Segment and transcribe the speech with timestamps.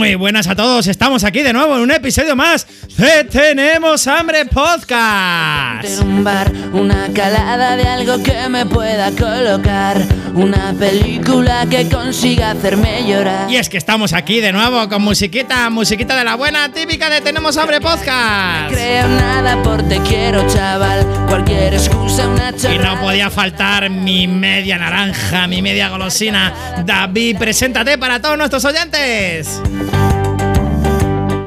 [0.00, 4.46] Muy buenas a todos, estamos aquí de nuevo en un episodio más de Tenemos Hambre
[4.46, 6.00] Podcast.
[6.00, 10.02] un bar, una calada de algo que me pueda colocar,
[10.34, 13.50] una película que consiga hacerme llorar.
[13.50, 17.20] Y es que estamos aquí de nuevo con musiquita, musiquita de la buena, típica de
[17.20, 18.72] Tenemos Hambre Podcast.
[18.72, 24.78] Creo nada por te quiero, chaval, cualquier excusa una Y no podía faltar mi media
[24.78, 26.54] naranja, mi media golosina.
[26.86, 29.60] David, preséntate para todos nuestros oyentes.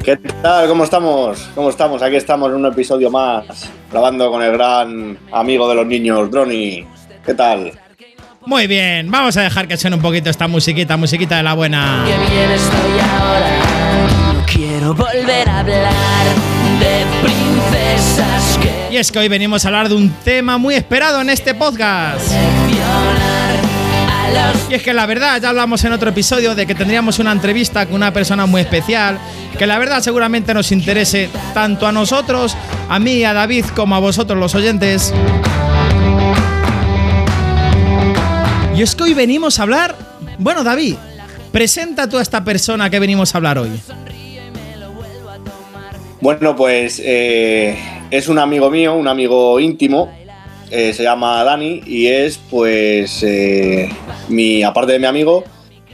[0.04, 0.68] ¿Qué tal?
[0.68, 1.48] ¿Cómo estamos?
[1.54, 2.02] ¿Cómo estamos?
[2.02, 6.86] Aquí estamos en un episodio más, grabando con el gran amigo de los niños, Droni.
[7.24, 7.72] ¿Qué tal?
[8.44, 12.04] Muy bien, vamos a dejar que suene un poquito esta musiquita, musiquita de la buena.
[12.06, 14.34] Qué bien estoy ahora.
[14.34, 16.26] No quiero volver a hablar
[16.80, 21.22] de princesas que Y es que hoy venimos a hablar de un tema muy esperado
[21.22, 22.30] en este podcast.
[24.68, 27.86] Y es que la verdad, ya hablamos en otro episodio de que tendríamos una entrevista
[27.86, 29.18] con una persona muy especial,
[29.58, 32.56] que la verdad seguramente nos interese tanto a nosotros,
[32.88, 35.12] a mí, a David, como a vosotros los oyentes.
[38.74, 39.96] Y es que hoy venimos a hablar...
[40.38, 40.96] Bueno, David,
[41.52, 43.70] presenta tú a esta persona que venimos a hablar hoy.
[46.20, 47.78] Bueno, pues eh,
[48.10, 50.10] es un amigo mío, un amigo íntimo.
[50.74, 53.88] Eh, se llama Dani y es, pues, eh,
[54.28, 55.44] mi, aparte de mi amigo,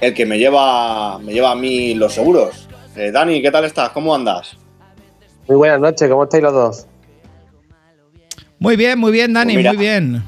[0.01, 2.67] el que me lleva, me lleva a mí los seguros.
[2.97, 3.91] Eh, Dani, ¿qué tal estás?
[3.91, 4.57] ¿Cómo andas?
[5.47, 6.87] Muy buenas noches, ¿cómo estáis los dos?
[8.59, 10.25] Muy bien, muy bien, Dani, Pues muy bien.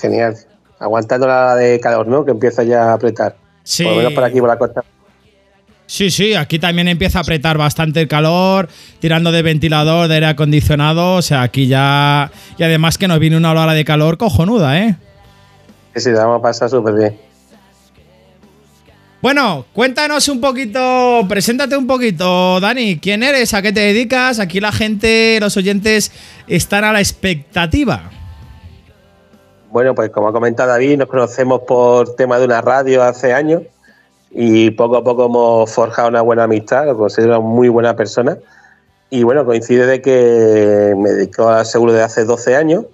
[0.00, 0.36] Genial.
[0.78, 2.24] Aguantando la de calor, ¿no?
[2.24, 3.36] Que empieza ya a apretar.
[3.62, 3.84] Sí.
[3.84, 4.84] Por lo menos por aquí, por la costa.
[5.90, 8.68] Sí, sí, aquí también empieza a apretar bastante el calor,
[9.00, 12.30] tirando de ventilador, de aire acondicionado, o sea, aquí ya...
[12.56, 14.94] Y además que nos viene una ola de calor cojonuda, ¿eh?
[15.96, 17.18] Sí, sí, la vamos a pasar súper bien.
[19.20, 23.52] Bueno, cuéntanos un poquito, preséntate un poquito, Dani, ¿quién eres?
[23.52, 24.38] ¿A qué te dedicas?
[24.38, 26.12] Aquí la gente, los oyentes
[26.46, 28.12] están a la expectativa.
[29.72, 33.62] Bueno, pues como ha comentado David, nos conocemos por tema de una radio hace años
[34.30, 38.38] y poco a poco hemos forjado una buena amistad, lo considero muy buena persona.
[39.10, 42.84] Y bueno, coincide de que me dedico al seguro de hace 12 años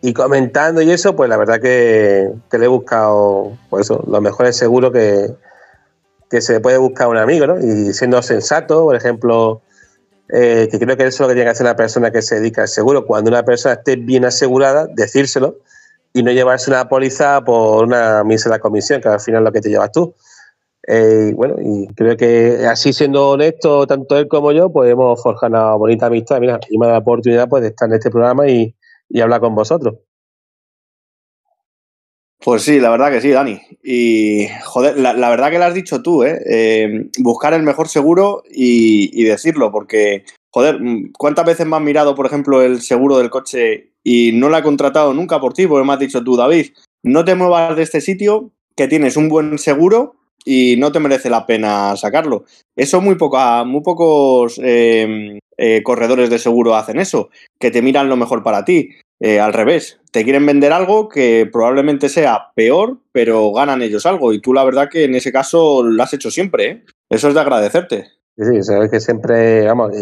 [0.00, 4.22] y comentando y eso, pues la verdad que, que le he buscado pues eso, los
[4.22, 5.34] mejores seguros que,
[6.30, 7.58] que se puede buscar un amigo, ¿no?
[7.58, 9.60] Y siendo sensato, por ejemplo,
[10.28, 12.36] eh, que creo que eso es lo que tiene que hacer la persona que se
[12.36, 13.04] dedica al seguro.
[13.04, 15.56] Cuando una persona esté bien asegurada, decírselo
[16.12, 19.60] y no llevarse una póliza por una mísera comisión, que al final es lo que
[19.60, 20.14] te llevas tú.
[20.92, 25.52] Eh, bueno, y creo que así siendo honesto, tanto él como yo, pues hemos forjado
[25.52, 26.40] una bonita amistad.
[26.40, 28.74] Mira, y me dado la oportunidad pues, de estar en este programa y,
[29.22, 29.94] hablar con vosotros.
[32.40, 33.60] Pues sí, la verdad que sí, Dani.
[33.84, 36.42] Y, joder, la, verdad que lo has dicho tú, ¿eh?
[36.44, 41.82] Eh, buscar el mejor seguro y, y decirlo, porque, joder, mm, ¿cuántas veces me has
[41.82, 45.68] mirado, por ejemplo, el seguro del coche y no lo he contratado nunca por ti?
[45.68, 46.72] Porque me has dicho tú, David,
[47.04, 51.30] no te muevas de este sitio, que tienes un buen seguro y no te merece
[51.30, 52.44] la pena sacarlo.
[52.76, 57.28] Eso muy, poca, muy pocos eh, eh, corredores de seguro hacen eso,
[57.58, 58.90] que te miran lo mejor para ti.
[59.22, 64.32] Eh, al revés, te quieren vender algo que probablemente sea peor, pero ganan ellos algo.
[64.32, 66.84] Y tú la verdad que en ese caso lo has hecho siempre, ¿eh?
[67.10, 68.06] Eso es de agradecerte.
[68.38, 69.92] Sí, sí, sabes que siempre, vamos,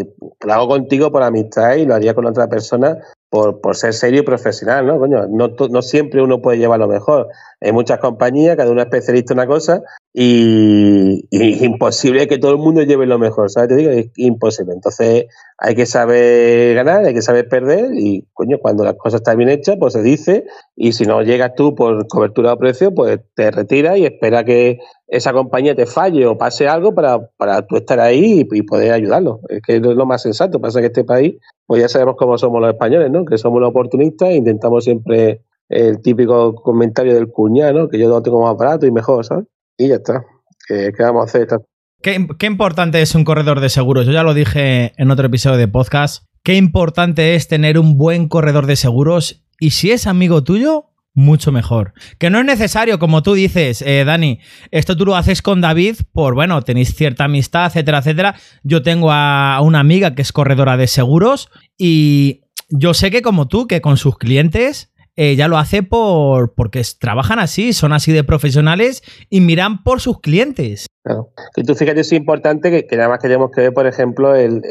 [0.45, 2.97] lo hago contigo por amistad y lo haría con otra persona
[3.31, 4.99] por, ser serio y profesional, ¿no?
[4.99, 7.29] Coño, no, no siempre uno puede llevar lo mejor.
[7.61, 9.83] Hay muchas compañías, cada uno es especialista en una cosa
[10.15, 13.69] y, y imposible que todo el mundo lleve lo mejor, ¿sabes?
[13.69, 14.73] Te digo, es imposible.
[14.73, 15.27] Entonces
[15.59, 19.51] hay que saber ganar, hay que saber perder y, coño, cuando las cosas están bien
[19.51, 23.51] hechas, pues se dice y si no llegas tú por cobertura o precio, pues te
[23.51, 24.79] retiras y espera que
[25.09, 28.93] esa compañía te falle o pase algo para, para tú estar ahí y, y poder
[28.93, 29.41] ayudarlo.
[29.49, 30.61] Es que es lo más sensato.
[30.61, 31.37] Pasa que este país,
[31.69, 33.27] pues ya sabemos cómo somos los españoles, ¿no?
[33.27, 37.89] Que somos los oportunistas e intentamos siempre el típico comentario del cuñado, ¿no?
[37.89, 39.45] Que yo lo tengo más barato y mejor, ¿sabes?
[39.77, 40.25] Y ya está.
[40.67, 41.43] ¿Qué, vamos a hacer?
[41.43, 41.59] Está-
[42.01, 44.07] ¿Qué, qué importante es un corredor de seguros?
[44.07, 46.25] Yo ya lo dije en otro episodio de podcast.
[46.43, 50.87] Qué importante es tener un buen corredor de seguros y si es amigo tuyo,
[51.19, 51.93] mucho mejor.
[52.19, 54.39] Que no es necesario, como tú dices, eh, Dani,
[54.71, 58.37] esto tú lo haces con David por, bueno, tenéis cierta amistad, etcétera, etcétera.
[58.63, 63.49] Yo tengo a una amiga que es corredora de seguros y yo sé que como
[63.49, 68.23] tú, que con sus clientes ella lo hace por porque trabajan así, son así de
[68.23, 70.87] profesionales y miran por sus clientes.
[71.03, 71.33] Claro.
[71.53, 74.63] Que tú fíjate, es importante que, nada más que ver, por ejemplo, el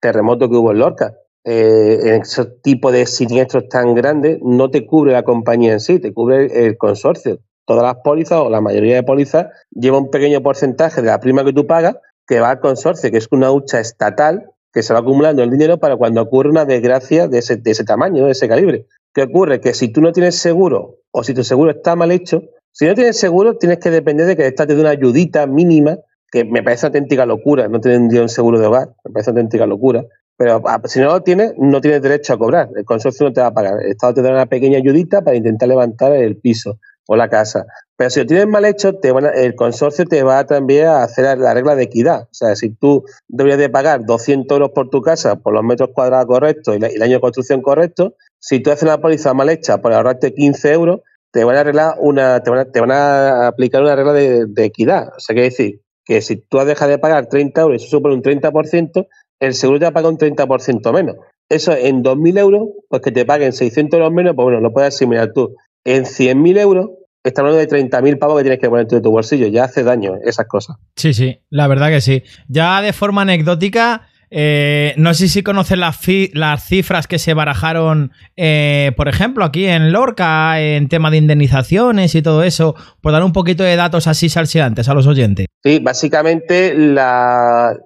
[0.00, 1.14] terremoto que hubo en Lorca.
[1.44, 5.98] Eh, en ese tipo de siniestros tan grandes no te cubre la compañía en sí,
[5.98, 7.40] te cubre el, el consorcio.
[7.66, 11.44] todas las pólizas o la mayoría de pólizas lleva un pequeño porcentaje de la prima
[11.44, 11.96] que tú pagas
[12.26, 15.78] que va al consorcio, que es una hucha estatal que se va acumulando el dinero
[15.78, 18.86] para cuando ocurre una desgracia de ese, de ese tamaño, de ese calibre.
[19.12, 19.60] ¿Qué ocurre?
[19.60, 22.94] Que si tú no tienes seguro o si tu seguro está mal hecho, si no
[22.94, 25.98] tienes seguro tienes que depender de que estás de una ayudita mínima,
[26.30, 30.04] que me parece auténtica locura, no tener un seguro de hogar, me parece auténtica locura.
[30.36, 32.70] Pero ah, si no lo tienes, no tienes derecho a cobrar.
[32.74, 33.80] El consorcio no te va a pagar.
[33.80, 37.66] El Estado te da una pequeña ayudita para intentar levantar el piso o la casa.
[37.96, 41.54] Pero si lo tienes mal hecho, te el consorcio te va también a hacer la
[41.54, 42.22] regla de equidad.
[42.22, 45.90] O sea, si tú deberías de pagar 200 euros por tu casa por los metros
[45.94, 49.80] cuadrados correctos y, el año de construcción correcto, si tú haces una póliza mal hecha
[49.80, 51.00] por ahorrarte 15 euros,
[51.30, 52.50] te van a arreglar una, te
[52.80, 55.08] van a, aplicar una regla de, equidad.
[55.16, 58.14] O sea, quiere decir que si tú has dejado de pagar 30 euros eso supone
[58.14, 59.06] un 30%,
[59.42, 61.16] el seguro te paga un 30% menos.
[61.48, 64.94] Eso en 2.000 euros, pues que te paguen 600 euros menos, pues bueno, lo puedes
[64.94, 65.56] asimilar tú.
[65.84, 66.90] En 100.000 euros,
[67.24, 69.48] estamos hablando de 30.000 pavos que tienes que poner de tu bolsillo.
[69.48, 70.76] Ya hace daño esas cosas.
[70.94, 72.22] Sí, sí, la verdad que sí.
[72.46, 76.00] Ya de forma anecdótica, eh, no sé si conoces las,
[76.32, 82.14] las cifras que se barajaron, eh, por ejemplo, aquí en Lorca, en tema de indemnizaciones
[82.14, 85.48] y todo eso, por dar un poquito de datos así salseantes a los oyentes.
[85.62, 87.76] Sí, básicamente la,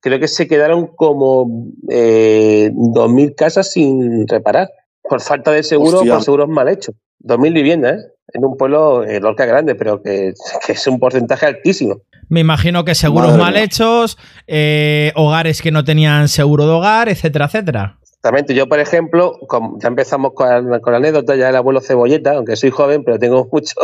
[0.00, 4.70] creo que se quedaron como eh, 2.000 casas sin reparar,
[5.02, 6.94] por falta de seguro o por seguros mal hechos.
[7.22, 8.06] 2.000 viviendas, ¿eh?
[8.32, 10.32] en un pueblo, en Lorca grande, pero que
[10.68, 12.00] es un porcentaje altísimo.
[12.32, 17.44] Me imagino que seguros mal hechos, eh, hogares que no tenían seguro de hogar, etcétera,
[17.44, 17.98] etcétera.
[18.00, 18.54] Exactamente.
[18.54, 19.38] Yo, por ejemplo,
[19.78, 23.46] ya empezamos con, con la anécdota, ya el abuelo Cebolleta, aunque soy joven, pero tengo
[23.52, 23.74] mucho,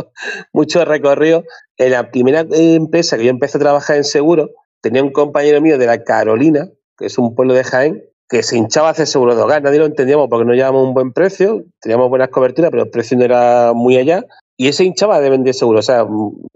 [0.54, 1.44] mucho recorrido.
[1.76, 4.48] En la primera empresa que yo empecé a trabajar en seguro,
[4.80, 8.56] tenía un compañero mío de la Carolina, que es un pueblo de Jaén, que se
[8.56, 9.62] hinchaba a hacer seguro de hogar.
[9.62, 13.18] Nadie lo entendíamos porque no llevábamos un buen precio, teníamos buenas coberturas, pero el precio
[13.18, 14.24] no era muy allá.
[14.60, 15.78] Y ese hinchaba de vender seguro.
[15.78, 16.04] O sea,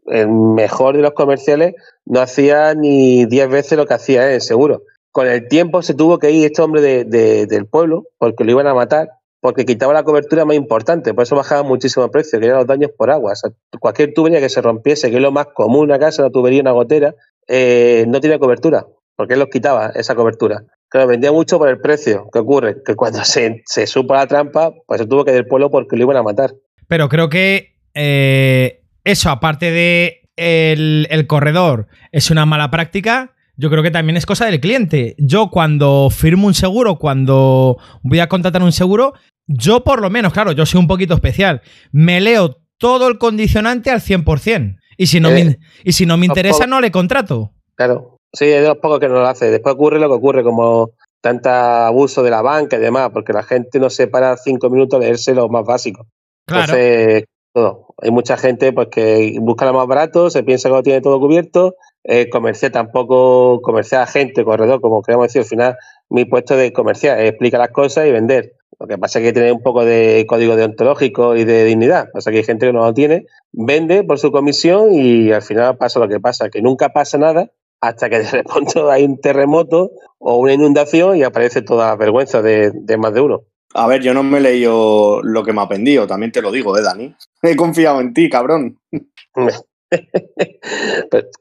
[0.08, 4.82] el mejor de los comerciales no hacía ni 10 veces lo que hacía en seguro.
[5.12, 8.66] Con el tiempo se tuvo que ir este hombre de, del pueblo porque lo iban
[8.66, 9.10] a matar,
[9.40, 11.14] porque quitaba la cobertura más importante.
[11.14, 13.32] Por eso bajaba muchísimo el precio, que eran los daños por agua.
[13.32, 16.32] O sea, cualquier tubería que se rompiese, que es lo más común una casa, una
[16.32, 17.14] tubería, una gotera,
[17.46, 18.84] eh, no tenía cobertura,
[19.14, 20.64] porque él los quitaba esa cobertura.
[20.88, 22.28] Claro, vendía mucho por el precio.
[22.32, 22.82] ¿Qué ocurre?
[22.84, 25.96] Que cuando se, se supo la trampa, pues se tuvo que ir del pueblo porque
[25.96, 26.52] lo iban a matar.
[26.88, 33.34] Pero creo que eh, eso, aparte de el, corredor, es una mala práctica.
[33.56, 35.14] Yo creo que también es cosa del cliente.
[35.18, 39.12] Yo cuando firmo un seguro, cuando voy a contratar un seguro,
[39.46, 43.90] yo por lo menos, claro, yo soy un poquito especial, me leo todo el condicionante
[43.90, 44.78] al 100%.
[44.96, 47.52] Y si no, me, eh, y si no me interesa, no le contrato.
[47.74, 49.50] Claro, sí, es de los pocos que no lo hace.
[49.50, 50.90] Después ocurre lo que ocurre, como
[51.20, 54.98] tanta abuso de la banca y demás, porque la gente no se para cinco minutos
[54.98, 56.06] a leerse lo más básico.
[56.46, 56.74] Claro.
[56.74, 57.94] Entonces, todo.
[57.98, 61.20] Hay mucha gente pues que busca lo más barato, se piensa que lo tiene todo
[61.20, 61.76] cubierto.
[62.04, 65.76] Eh, comercial tampoco, comercial agente, corredor, como queremos decir, al final
[66.08, 68.54] mi puesto de comercial es explicar las cosas y vender.
[68.80, 72.08] Lo que pasa es que tiene un poco de código deontológico y de dignidad.
[72.18, 75.76] Sea que hay gente que no lo tiene, vende por su comisión y al final
[75.76, 79.92] pasa lo que pasa, que nunca pasa nada hasta que de repente hay un terremoto
[80.18, 83.44] o una inundación y aparece toda vergüenza de más de uno.
[83.74, 86.50] A ver, yo no me he leído lo que me ha pendido, también te lo
[86.50, 87.14] digo, ¿eh, Dani?
[87.42, 88.78] He confiado en ti, cabrón.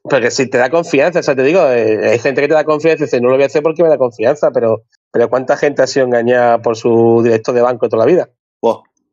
[0.04, 2.66] Porque si te da confianza, o sea, te digo, eh, hay gente que te da
[2.66, 5.56] confianza y dice, no lo voy a hacer porque me da confianza, pero, pero ¿cuánta
[5.56, 8.30] gente ha sido engañada por su director de banco toda la vida?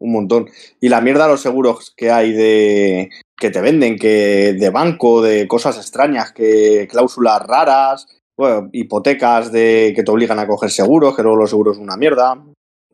[0.00, 0.46] un montón.
[0.80, 5.22] Y la mierda de los seguros que hay de que te venden, que de banco,
[5.22, 11.16] de cosas extrañas, que cláusulas raras, bueno, hipotecas de que te obligan a coger seguros,
[11.16, 12.42] que luego los seguros son una mierda.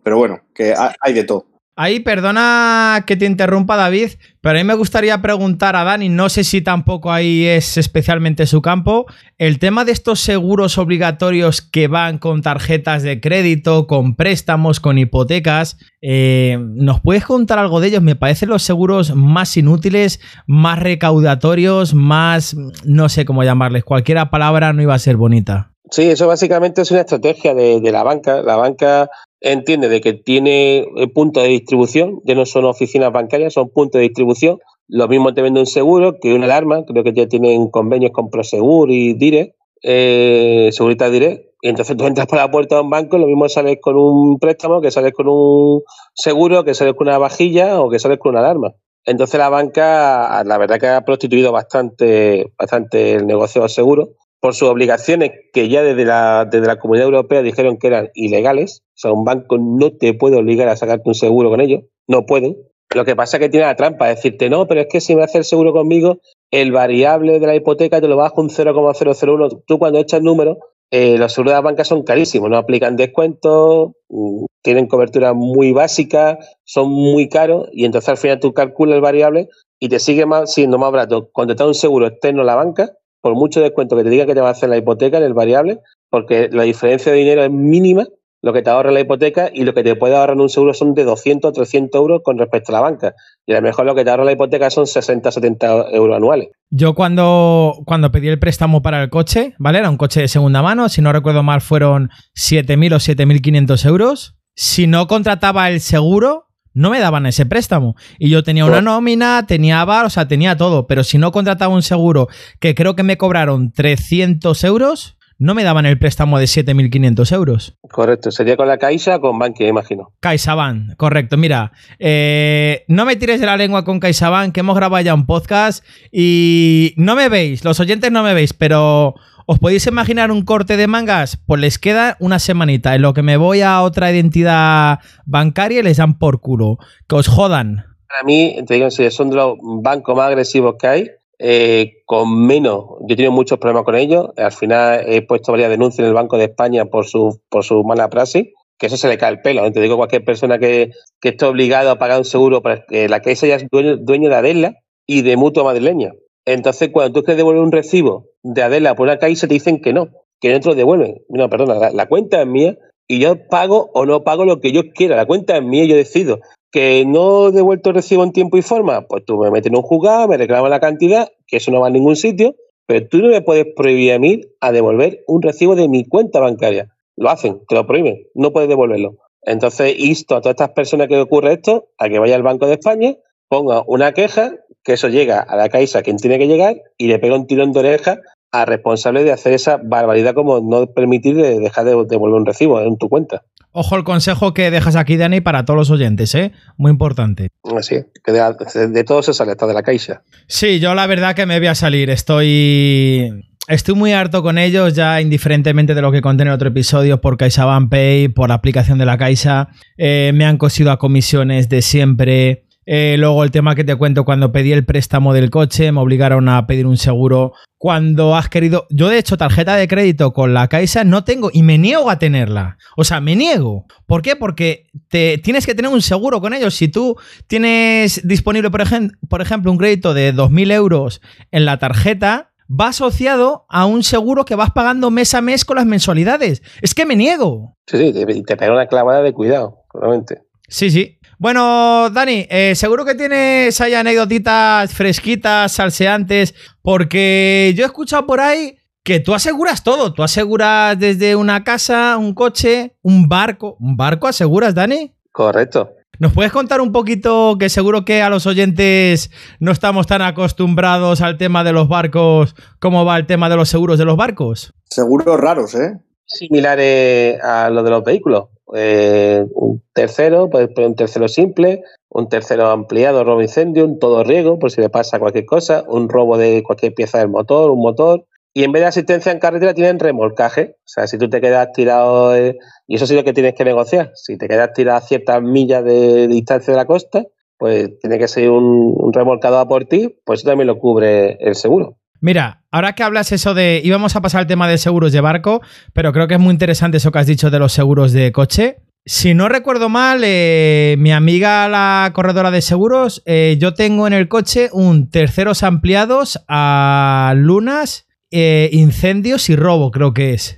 [0.04, 1.46] Pero bueno, que hay de todo.
[1.76, 6.28] Ahí, perdona que te interrumpa, David, pero a mí me gustaría preguntar a Dani, no
[6.28, 9.06] sé si tampoco ahí es especialmente su campo,
[9.38, 14.98] el tema de estos seguros obligatorios que van con tarjetas de crédito, con préstamos, con
[14.98, 18.02] hipotecas, eh, ¿nos puedes contar algo de ellos?
[18.02, 24.72] Me parecen los seguros más inútiles, más recaudatorios, más, no sé cómo llamarles, cualquier palabra
[24.72, 25.73] no iba a ser bonita.
[25.90, 28.42] Sí, eso básicamente es una estrategia de, la banca.
[28.42, 29.10] La banca
[29.40, 33.98] entiende de que tiene eh, puntos de distribución, ya no son oficinas bancarias, son puntos
[33.98, 34.58] de distribución.
[34.88, 38.30] Lo mismo te vende un seguro que una alarma, creo que ya tienen convenios con
[38.30, 41.52] Prosegur y Dire, eh, Seguritas Dire.
[41.60, 44.38] Y entonces tú entras por la puerta de un banco, lo mismo sales con un
[44.38, 45.82] préstamo, que sales con un
[46.14, 48.74] seguro, que sales con una vajilla o que sales con una alarma.
[49.04, 54.14] Entonces la banca, la verdad que ha prostituido bastante, bastante el negocio del seguro
[54.44, 58.82] por sus obligaciones que ya desde la, desde la Comunidad Europea dijeron que eran ilegales.
[58.88, 62.26] O sea, un banco no te puede obligar a sacarte un seguro con ellos, no
[62.26, 62.54] pueden.
[62.94, 65.22] Lo que pasa es que tiene la trampa, decirte, no, pero es que si me
[65.22, 66.18] hace el seguro conmigo,
[66.50, 69.48] el variable de la hipoteca te lo bajo un 0,001.
[69.66, 70.58] Tú cuando echas números,
[70.90, 75.72] eh, los seguros de las bancas son carísimos, no aplican descuentos, mm, tienen cobertura muy
[75.72, 79.48] básica, son muy caros y entonces al final tú calculas el variable
[79.80, 82.90] y te sigue más, siendo más barato contratar un seguro externo a la banca,
[83.24, 85.32] por mucho descuento que te diga que te va a hacer la hipoteca en el
[85.32, 88.06] variable, porque la diferencia de dinero es mínima
[88.42, 90.74] lo que te ahorra la hipoteca y lo que te puede ahorrar en un seguro
[90.74, 93.14] son de 200 o 300 euros con respecto a la banca.
[93.46, 96.14] Y a lo mejor lo que te ahorra la hipoteca son 60 o 70 euros
[96.14, 96.48] anuales.
[96.68, 99.78] Yo cuando, cuando pedí el préstamo para el coche, ¿vale?
[99.78, 104.36] Era un coche de segunda mano, si no recuerdo mal fueron 7.000 o 7.500 euros.
[104.54, 107.96] Si no contrataba el seguro, no me daban ese préstamo.
[108.18, 110.86] Y yo tenía una nómina, tenía bar, o sea, tenía todo.
[110.86, 112.28] Pero si no contrataba un seguro
[112.60, 117.76] que creo que me cobraron 300 euros, no me daban el préstamo de 7.500 euros.
[117.90, 120.12] Correcto, sería con la Caixa o con Bankia, imagino.
[120.20, 121.36] CaixaBank, correcto.
[121.36, 125.26] Mira, eh, no me tires de la lengua con CaixaBank, que hemos grabado ya un
[125.26, 129.14] podcast y no me veis, los oyentes no me veis, pero
[129.46, 131.38] ¿os podéis imaginar un corte de mangas?
[131.46, 135.82] Pues les queda una semanita, en lo que me voy a otra identidad bancaria y
[135.82, 136.78] les dan por culo.
[137.08, 137.84] Que os jodan.
[138.08, 142.84] Para mí, te digo, son de los bancos más agresivos que hay eh, con menos.
[143.00, 144.28] Yo he tenido muchos problemas con ellos.
[144.36, 147.82] Al final he puesto varias denuncias en el Banco de España por su, por su
[147.84, 148.48] mala praxis,
[148.78, 149.70] que eso se le cae el pelo.
[149.72, 153.20] Te digo, cualquier persona que, que esté obligado a pagar un seguro, para que la
[153.20, 154.74] Caixa ya es dueño, de Adela
[155.06, 156.12] y de Mutua Madrileña.
[156.46, 159.92] Entonces, cuando tú quieres devolver un recibo de Adela por una Caixa, te dicen que
[159.92, 160.08] no,
[160.40, 161.22] que no te lo devuelven.
[161.28, 162.76] No, perdona, la cuenta es mía
[163.08, 165.16] y yo pago o no pago lo que yo quiera.
[165.16, 166.40] La cuenta es mía y yo decido
[166.74, 169.76] que no he devuelto el recibo en tiempo y forma, pues tú me metes en
[169.76, 173.18] un juzgado, me reclamas la cantidad, que eso no va a ningún sitio, pero tú
[173.18, 176.92] no me puedes prohibir a mí a devolver un recibo de mi cuenta bancaria.
[177.16, 179.18] Lo hacen, te lo prohíben, no puedes devolverlo.
[179.42, 182.72] Entonces, insto a todas estas personas que ocurre esto a que vaya al Banco de
[182.72, 183.14] España,
[183.48, 187.18] ponga una queja, que eso llega a la Caixa quien tiene que llegar y le
[187.18, 188.20] pega un tirón de oreja
[188.52, 192.96] a responsable de hacer esa barbaridad como no permitir dejar de devolver un recibo en
[192.98, 193.42] tu cuenta.
[193.72, 196.52] Ojo el consejo que dejas aquí, Dani, para todos los oyentes, ¿eh?
[196.76, 197.48] Muy importante.
[197.76, 200.22] Así, que de, todo se sale, hasta de la caixa.
[200.46, 202.08] Sí, yo la verdad que me voy a salir.
[202.08, 203.32] Estoy.
[203.66, 207.36] Estoy muy harto con ellos, ya indiferentemente de lo que conté en otro episodio, por
[207.38, 209.70] CaixaBank Pay, por la aplicación de la Caixa.
[209.96, 212.63] Eh, me han cosido a comisiones de siempre.
[212.86, 216.48] Eh, luego el tema que te cuento, cuando pedí el préstamo del coche, me obligaron
[216.48, 217.52] a pedir un seguro.
[217.78, 218.86] Cuando has querido...
[218.90, 222.18] Yo de hecho tarjeta de crédito con la Caixa no tengo y me niego a
[222.18, 222.78] tenerla.
[222.96, 223.86] O sea, me niego.
[224.06, 224.36] ¿Por qué?
[224.36, 226.74] Porque te, tienes que tener un seguro con ellos.
[226.74, 228.82] Si tú tienes disponible, por,
[229.28, 234.44] por ejemplo, un crédito de 2.000 euros en la tarjeta, va asociado a un seguro
[234.44, 236.62] que vas pagando mes a mes con las mensualidades.
[236.80, 237.76] Es que me niego.
[237.86, 240.42] Sí, sí, te, te pega una clavada de cuidado, realmente.
[240.68, 241.18] Sí, sí.
[241.44, 248.40] Bueno, Dani, eh, seguro que tienes ahí anécdotitas fresquitas, salseantes, porque yo he escuchado por
[248.40, 250.14] ahí que tú aseguras todo.
[250.14, 253.76] Tú aseguras desde una casa, un coche, un barco.
[253.78, 255.14] ¿Un barco aseguras, Dani?
[255.32, 255.90] Correcto.
[256.18, 261.20] ¿Nos puedes contar un poquito, que seguro que a los oyentes no estamos tan acostumbrados
[261.20, 264.72] al tema de los barcos, cómo va el tema de los seguros de los barcos?
[264.88, 265.92] Seguros raros, ¿eh?
[266.24, 268.44] Similares a los de los vehículos.
[268.72, 274.24] Eh, un tercero, puedes poner un tercero simple, un tercero ampliado, robo incendio, un todo
[274.24, 277.80] riego, por si le pasa cualquier cosa, un robo de cualquier pieza del motor, un
[277.80, 278.26] motor.
[278.54, 280.76] Y en vez de asistencia en carretera tienen remolcaje.
[280.78, 282.56] O sea, si tú te quedas tirado, eh,
[282.86, 285.84] y eso sí lo que tienes que negociar, si te quedas tirado a ciertas millas
[285.84, 287.24] de, distancia de la costa,
[287.58, 291.36] pues tiene que ser un, un remolcado a por ti, pues eso también lo cubre
[291.40, 291.96] el seguro.
[292.24, 293.82] Mira, ahora que hablas eso de.
[293.84, 295.60] íbamos a pasar al tema de seguros de barco,
[295.92, 298.78] pero creo que es muy interesante eso que has dicho de los seguros de coche.
[299.04, 304.14] Si no recuerdo mal, eh, mi amiga la corredora de seguros, eh, yo tengo en
[304.14, 310.56] el coche un terceros ampliados a lunas, eh, incendios y robo, creo que es.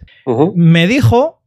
[0.54, 1.42] Me dijo,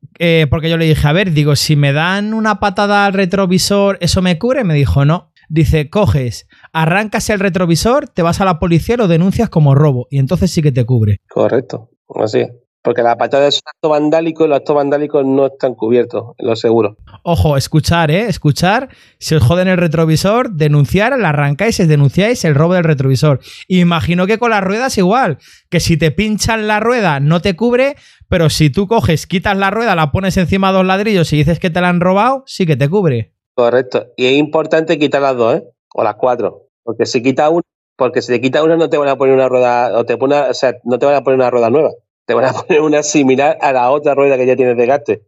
[0.50, 4.22] porque yo le dije, a ver, digo, si me dan una patada al retrovisor, ¿eso
[4.22, 4.66] me cubre?
[4.66, 5.29] Me dijo, no.
[5.50, 10.20] Dice, coges arrancas el retrovisor, te vas a la policía, lo denuncias como robo y
[10.20, 11.18] entonces sí que te cubre.
[11.28, 12.46] Correcto, así.
[12.82, 16.48] Porque la patada es un acto vandálico y los actos vandálicos no están cubiertos en
[16.48, 16.96] los seguros.
[17.24, 18.28] Ojo, escuchar, ¿eh?
[18.28, 18.90] Escuchar.
[19.20, 23.42] Si os joden el retrovisor, denunciar, la arrancáis y denunciáis el robo del retrovisor.
[23.68, 25.40] Imagino que con las ruedas igual.
[25.70, 27.98] Que si te pinchan la rueda no te cubre,
[28.30, 31.60] pero si tú coges, quitas la rueda, la pones encima de dos ladrillos y dices
[31.60, 33.34] que te la han robado, sí que te cubre.
[33.60, 34.14] Correcto.
[34.16, 35.64] Y es importante quitar las dos, ¿eh?
[35.94, 36.70] o las cuatro.
[36.82, 37.62] Porque si quita una,
[37.98, 40.40] porque si te quita una no te van a poner una rueda, o te pone,
[40.40, 41.90] o sea, no te van a poner una rueda nueva,
[42.26, 45.24] te van a poner una similar a la otra rueda que ya tienes de gaste.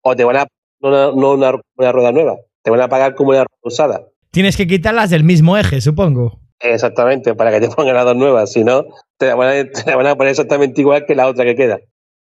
[0.00, 0.46] O te van a
[0.80, 4.08] poner una, no una, rueda nueva, te van a pagar como una rueda usada.
[4.30, 6.40] Tienes que quitarlas del mismo eje, supongo.
[6.60, 8.50] Exactamente, para que te pongan las dos nuevas.
[8.50, 8.86] Si no,
[9.18, 11.54] te la, van a, te la van a poner exactamente igual que la otra que
[11.54, 11.80] queda.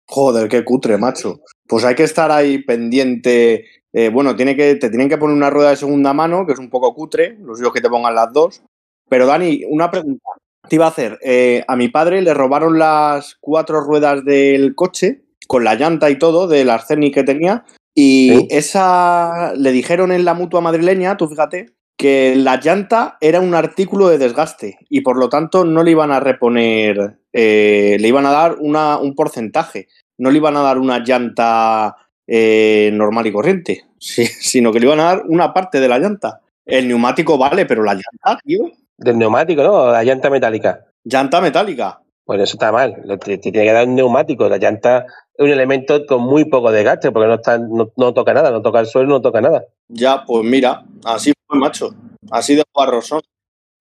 [0.08, 1.42] Joder, qué cutre, macho.
[1.68, 3.66] Pues hay que estar ahí pendiente.
[3.94, 6.58] Eh, bueno, tiene que, te tienen que poner una rueda de segunda mano, que es
[6.58, 8.62] un poco cutre, los digo que te pongan las dos.
[9.08, 10.28] Pero Dani, una pregunta.
[10.68, 15.20] Te iba a hacer, eh, a mi padre le robaron las cuatro ruedas del coche,
[15.46, 18.48] con la llanta y todo, del Arceni que tenía, y Sí.
[18.50, 24.08] esa le dijeron en la mutua madrileña, tú fíjate, que la llanta era un artículo
[24.08, 28.32] de desgaste y por lo tanto no le iban a reponer, eh, le iban a
[28.32, 29.86] dar una, un porcentaje,
[30.18, 31.94] no le iban a dar una llanta
[32.26, 35.98] eh, normal y corriente, sí, sino que le iban a dar una parte de la
[35.98, 36.40] llanta.
[36.66, 39.90] El neumático vale, pero la llanta, tío, Del neumático, ¿no?
[39.92, 40.86] La llanta metálica.
[41.04, 42.00] llanta metálica.
[42.24, 42.94] Pues eso está mal.
[43.06, 44.48] Te, te tiene que dar un neumático.
[44.48, 45.04] La llanta
[45.36, 48.62] es un elemento con muy poco desgaste, porque no, está, no, no toca nada, no
[48.62, 49.64] toca el suelo, no toca nada.
[49.88, 51.90] Ya, pues mira, así fue, macho.
[52.30, 53.20] Así de guarros son.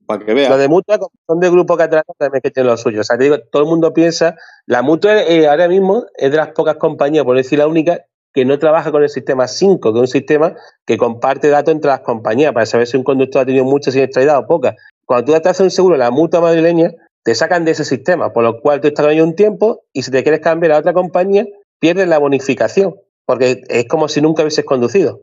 [0.05, 0.57] Para que Lo veas.
[0.59, 2.99] de mutua, son de grupo catalán, también que tiene lo suyo.
[2.99, 4.35] O sea, te digo, todo el mundo piensa,
[4.65, 8.01] la mutua eh, ahora mismo es de las pocas compañías, por decir la única,
[8.33, 11.89] que no trabaja con el sistema 5, que es un sistema que comparte datos entre
[11.89, 14.75] las compañías para saber si un conductor ha tenido mucha siniestralidad o poca.
[15.05, 16.91] Cuando tú te haces un seguro en la mutua madrileña,
[17.23, 20.11] te sacan de ese sistema, por lo cual tú estás ahí un tiempo y si
[20.11, 21.45] te quieres cambiar a otra compañía,
[21.79, 25.21] pierdes la bonificación, porque es como si nunca hubieses conducido.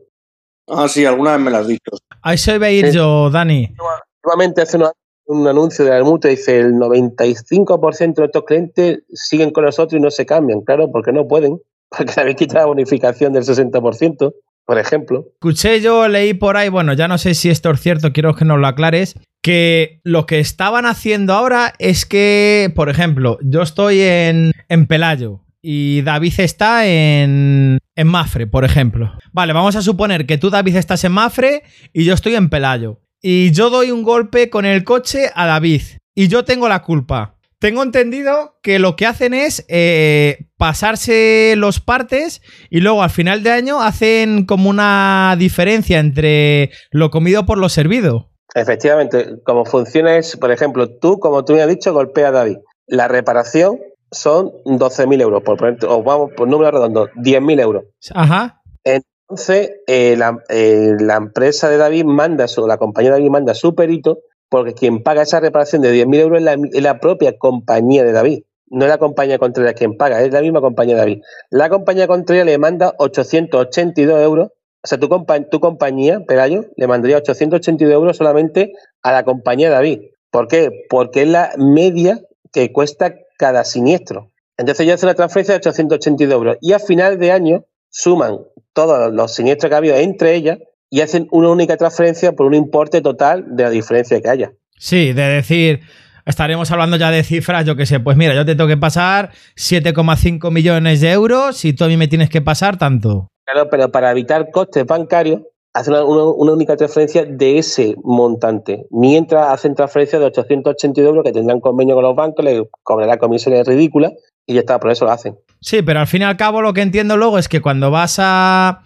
[0.67, 1.91] Ah, sí, alguna vez me lo has dicho.
[2.21, 2.97] A eso iba a ir Sí.
[2.97, 3.75] yo, Dani.
[4.23, 4.77] Nuevamente hace
[5.25, 9.99] un anuncio de la mutua y dice el 95% de nuestros clientes siguen con nosotros
[9.99, 11.59] y no se cambian, claro, porque no pueden,
[11.97, 14.33] porque le habéis quitado la bonificación del 60%,
[14.65, 15.25] por ejemplo.
[15.33, 18.45] Escuché yo, leí por ahí, bueno, ya no sé si esto es cierto, quiero que
[18.45, 24.01] nos lo aclares, que lo que estaban haciendo ahora es que, por ejemplo, yo estoy
[24.01, 29.11] en, en Pelayo y David está en, en Mafre, por ejemplo.
[29.31, 33.01] Vale, vamos a suponer que tú, David, estás en Mafre y yo estoy en Pelayo.
[33.21, 35.81] Y yo doy un golpe con el coche a David
[36.15, 37.35] y yo tengo la culpa.
[37.61, 43.43] Tengo entendido que lo que hacen es eh, pasarse los partes y luego al final
[43.43, 48.31] de año hacen como una diferencia entre lo comido por lo servido.
[48.55, 52.57] Efectivamente, como funciona es, por ejemplo, tú, como tú me has dicho, golpea a David.
[52.87, 53.77] La reparación
[54.09, 57.83] son 12.000 euros, por poner, o vamos por número redondo, 10.000 euros.
[58.15, 58.63] Ajá.
[58.83, 63.53] Entonces, eh, la, eh, la empresa de David manda, su, la compañía de David manda
[63.53, 64.17] su perito,
[64.51, 68.11] porque quien paga esa reparación de 10.000 euros es la, es la propia compañía de
[68.11, 68.43] David.
[68.67, 71.21] No es la compañía contraria quien paga, es la misma compañía de David.
[71.49, 74.49] La compañía contraria le manda 882 euros.
[74.83, 79.69] O sea, tu, compa tu compañía, Pelayo, le mandaría 882 euros solamente a la compañía
[79.69, 79.99] de David.
[80.29, 80.85] ¿Por qué?
[80.89, 82.19] Porque es la media
[82.51, 84.31] que cuesta cada siniestro.
[84.57, 88.39] Entonces ellos hacen una transferencia de 882 euros y a final de año suman
[88.73, 90.59] todos los siniestros que ha habido entre ellas
[90.91, 94.51] y hacen una única transferencia por un importe total de la diferencia que haya.
[94.77, 95.79] Sí, de decir,
[96.25, 99.31] estaremos hablando ya de cifras, yo que sé, pues mira, yo te tengo que pasar
[99.55, 103.29] 7,5 millones de euros y tú a mí me tienes que pasar tanto.
[103.45, 105.41] Claro, pero para evitar costes bancarios,
[105.73, 111.61] hacen una única transferencia de ese montante, mientras hacen transferencias de 882 euros que tendrán
[111.61, 114.11] convenio con los bancos, les cobrará comisiones ridículas
[114.45, 115.37] y ya está, por eso lo hacen.
[115.61, 118.17] Sí, pero al fin y al cabo lo que entiendo luego es que cuando vas
[118.19, 118.81] a.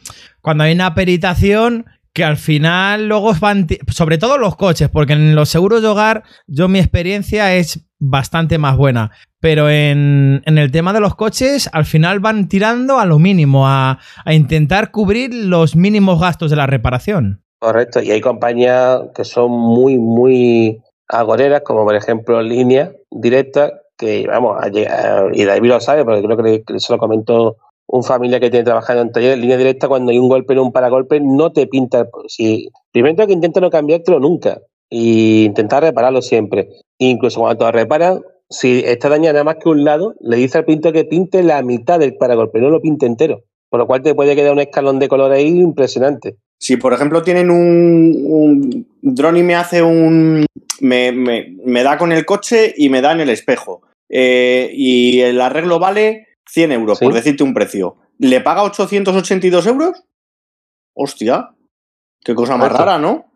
[0.46, 3.66] Cuando hay una peritación, que al final luego van.
[3.88, 8.60] Sobre todo los coches, porque en los seguros de hogar, yo mi experiencia es bastante
[8.60, 9.10] más buena.
[9.40, 13.68] Pero en, en el tema de los coches, al final van tirando a lo mínimo,
[13.68, 17.42] a, a intentar cubrir los mínimos gastos de la reparación.
[17.60, 24.28] Correcto, y hay compañías que son muy, muy agoreras, como por ejemplo Línea Directa, que
[24.28, 24.64] vamos,
[25.34, 29.02] y David lo sabe, porque creo que se lo comentó un familia que tiene trabajando
[29.04, 32.08] en taller, Línea Directa, cuando hay un golpe en un paragolpe, no te pinta.
[32.28, 36.70] Si, primero que intenta no cambiártelo nunca, y intentar repararlo siempre.
[37.00, 40.58] Incluso cuando te lo reparan, si está dañado nada más que un lado, le dice
[40.60, 43.44] al pintor que pinte la mitad del paragolpe, no lo pinte entero.
[43.70, 46.36] Por lo cual te puede quedar un escalón de color ahí impresionante.
[46.60, 50.46] Si, por ejemplo, tienen un, un dron y me hace un.
[50.80, 53.82] Me, me- me da con el coche y me da en el espejo.
[54.10, 57.06] eh, y el arreglo vale 100 euros, Sí.
[57.06, 57.98] por decirte un precio.
[58.20, 60.04] ¿Le paga 882 euros?
[60.94, 61.50] Hostia.
[62.24, 63.32] Qué cosa más rara, ¿no?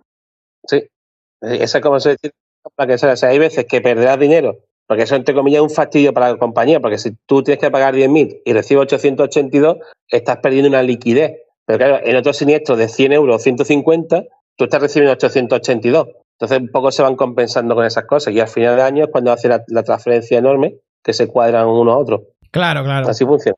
[0.65, 0.77] Sí.
[0.77, 2.31] Eh, Esa es como se dice
[2.75, 3.13] para que sea.
[3.13, 6.31] O sea, hay veces que perderás dinero, porque eso entre comillas es un fastidio para
[6.31, 10.81] la compañía, porque si tú tienes que pagar 10.000 y recibes 882, estás perdiendo una
[10.83, 11.33] liquidez.
[11.65, 14.23] Pero claro, en otros siniestros de 100 euros o 150,
[14.57, 16.07] tú estás recibiendo 882.
[16.39, 18.33] Entonces, un poco se van compensando con esas cosas.
[18.33, 21.67] Y al final de año es cuando hace la, la transferencia enorme que se cuadran
[21.67, 22.23] uno a otro.
[22.51, 23.07] Claro, claro.
[23.07, 23.55] Así funciona.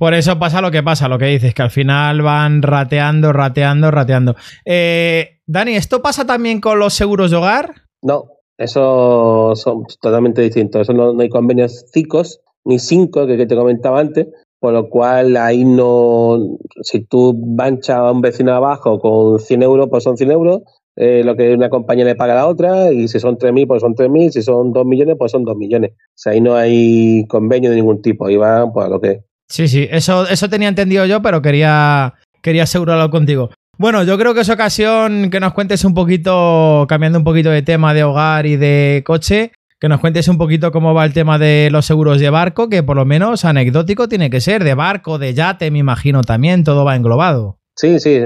[0.00, 3.90] Por eso pasa lo que pasa, lo que dices, que al final van rateando, rateando,
[3.90, 4.34] rateando.
[4.64, 7.74] Eh, Dani, ¿esto pasa también con los seguros de hogar?
[8.02, 8.24] No,
[8.56, 10.82] eso son totalmente distintos.
[10.82, 14.28] Eso no, hay convenios CICOS ni 5 que, que te comentaba antes,
[14.58, 19.88] por lo cual ahí no, si tú manchas a un vecino abajo con 100 euros,
[19.90, 20.60] pues son 100 euros,
[20.96, 23.80] eh, lo que una compañía le paga a la otra, y si son 3.000, pues
[23.80, 25.92] son 3.000, si son 2 millones, pues son 2 millones.
[25.92, 29.22] O sea, ahí no hay convenio de ningún tipo, ahí va pues, a lo que
[29.50, 33.50] Sí, sí, eso, eso tenía entendido yo, pero quería, quería asegurarlo contigo.
[33.78, 37.62] Bueno, yo creo que es ocasión que nos cuentes un poquito, cambiando un poquito de
[37.62, 39.50] tema de hogar y de coche,
[39.80, 42.84] que nos cuentes un poquito cómo va el tema de los seguros de barco, que
[42.84, 46.84] por lo menos anecdótico tiene que ser, de barco, de yate, me imagino también, todo
[46.84, 47.59] va englobado.
[47.80, 48.20] Sí, sí,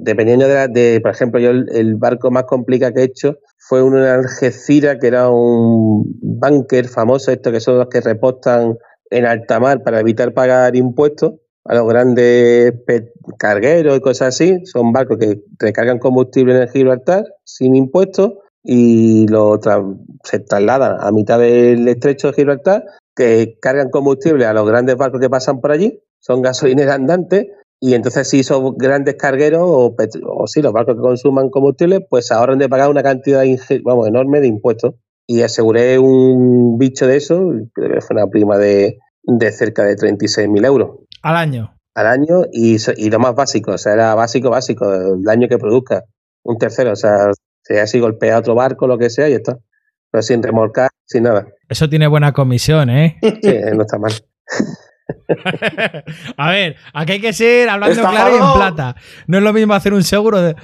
[0.00, 3.94] dependiendo de, de, por ejemplo, yo el, barco más complicado que he hecho fue un
[3.98, 8.78] Algeciras, que era un bunker famoso, esto que son los que repostan
[9.10, 11.34] en alta mar para evitar pagar impuestos
[11.66, 12.72] a los grandes
[13.38, 14.64] cargueros y cosas así.
[14.64, 19.60] Son barcos que recargan combustible en Gibraltar sin impuestos y lo
[20.24, 25.20] se trasladan a mitad del estrecho de Gibraltar, que cargan combustible a los grandes barcos
[25.20, 27.48] que pasan por allí, son gasolineras andantes,
[27.80, 29.94] y entonces si son grandes cargueros o,
[30.26, 33.44] o sí, los barcos que consuman combustible, pues ahorran de pagar una cantidad
[33.84, 34.94] vamos, enorme de impuestos
[35.26, 40.66] y aseguré un bicho de eso, que fue una prima de, de cerca de 36.000
[40.66, 40.90] euros.
[41.22, 41.74] Al año.
[41.94, 45.58] Al año y, y, lo más básico, o sea, era básico, básico, el daño que
[45.58, 46.04] produzca.
[46.44, 47.30] Un tercero, o sea,
[47.62, 49.58] se así golpea otro barco, lo que sea, y está.
[50.10, 51.46] Pero sin remolcar, sin nada.
[51.68, 53.18] Eso tiene buena comisión, ¿eh?
[53.20, 54.12] Sí, no está mal.
[56.36, 58.96] a ver, aquí hay que ser hablando claro y en plata.
[59.26, 60.56] No es lo mismo hacer un seguro de.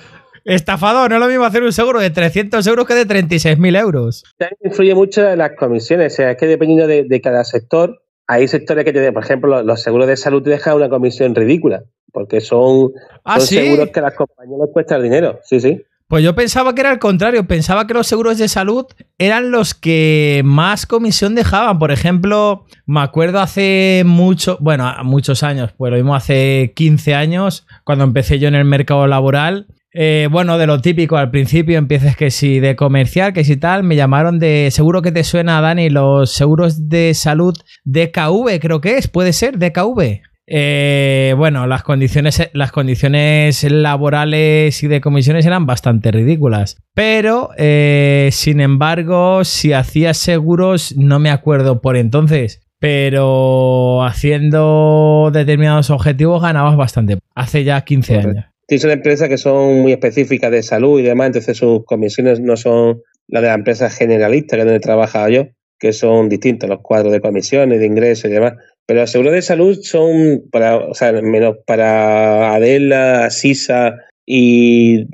[0.44, 4.24] Estafador, no es lo mismo hacer un seguro de 300 euros que de 36.000 euros.
[4.36, 8.46] También influye mucho en las comisiones, o sea, es que dependiendo de, cada sector, hay
[8.46, 12.42] sectores que te por ejemplo, los, seguros de salud te dejan una comisión ridícula, porque
[12.42, 12.92] son,
[13.24, 15.82] ¿Ah, seguros que a las compañías les cuesta el dinero, sí, sí.
[16.14, 18.86] Pues yo pensaba que era al contrario, pensaba que los seguros de salud
[19.18, 21.80] eran los que más comisión dejaban.
[21.80, 27.66] Por ejemplo, me acuerdo hace mucho, bueno, muchos años, pues lo mismo hace 15 años,
[27.82, 32.16] cuando empecé yo en el mercado laboral, eh, bueno, de lo típico, al principio empieces
[32.16, 35.90] que si de comercial, que si tal, me llamaron de, seguro que te suena, Dani,
[35.90, 40.20] los seguros de salud DKV, creo que es, puede ser, DKV.
[40.46, 46.76] Eh, bueno, las condiciones, las condiciones laborales y de comisiones eran bastante ridículas.
[46.94, 52.60] Pero, eh, sin embargo, si hacías seguros, no me acuerdo por entonces.
[52.78, 57.18] Pero haciendo determinados objetivos ganabas bastante.
[57.34, 58.44] Hace ya 15 años.
[58.68, 62.56] Sí, son empresas que son muy específicas de salud y demás, entonces sus comisiones no
[62.56, 66.80] son las de la empresa generalista que es donde trabajaba yo, que son distintos los
[66.80, 68.54] cuadros de comisiones, de ingresos y demás.
[68.86, 73.94] Pero los seguros de salud son para, o sea, menos para Adela, Sisa
[74.26, 75.06] y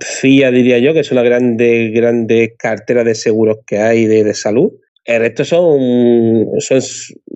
[0.00, 4.72] FIA, diría yo, que son las grandes, grandes carteras de seguros que hay de, salud.
[5.04, 6.80] El resto son, son,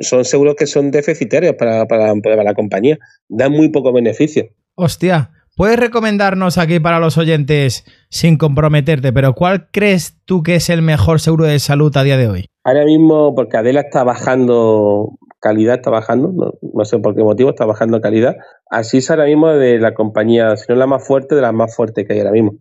[0.00, 2.98] son seguros que son deficitarios para, para, para la compañía.
[3.28, 4.48] Dan muy poco beneficio.
[4.74, 10.70] Hostia, Puedes recomendarnos aquí para los oyentes, sin comprometerte, pero ¿cuál crees tú que es
[10.70, 12.46] el mejor seguro de salud a día de hoy?
[12.64, 17.66] Ahora mismo, porque Adela está bajando calidad, está bajando, no, sé por qué motivo, está
[17.66, 18.36] bajando calidad.
[18.70, 21.74] Así es ahora mismo de la compañía, si no la más fuerte, de las más
[21.74, 22.54] fuertes que hay ahora mismo,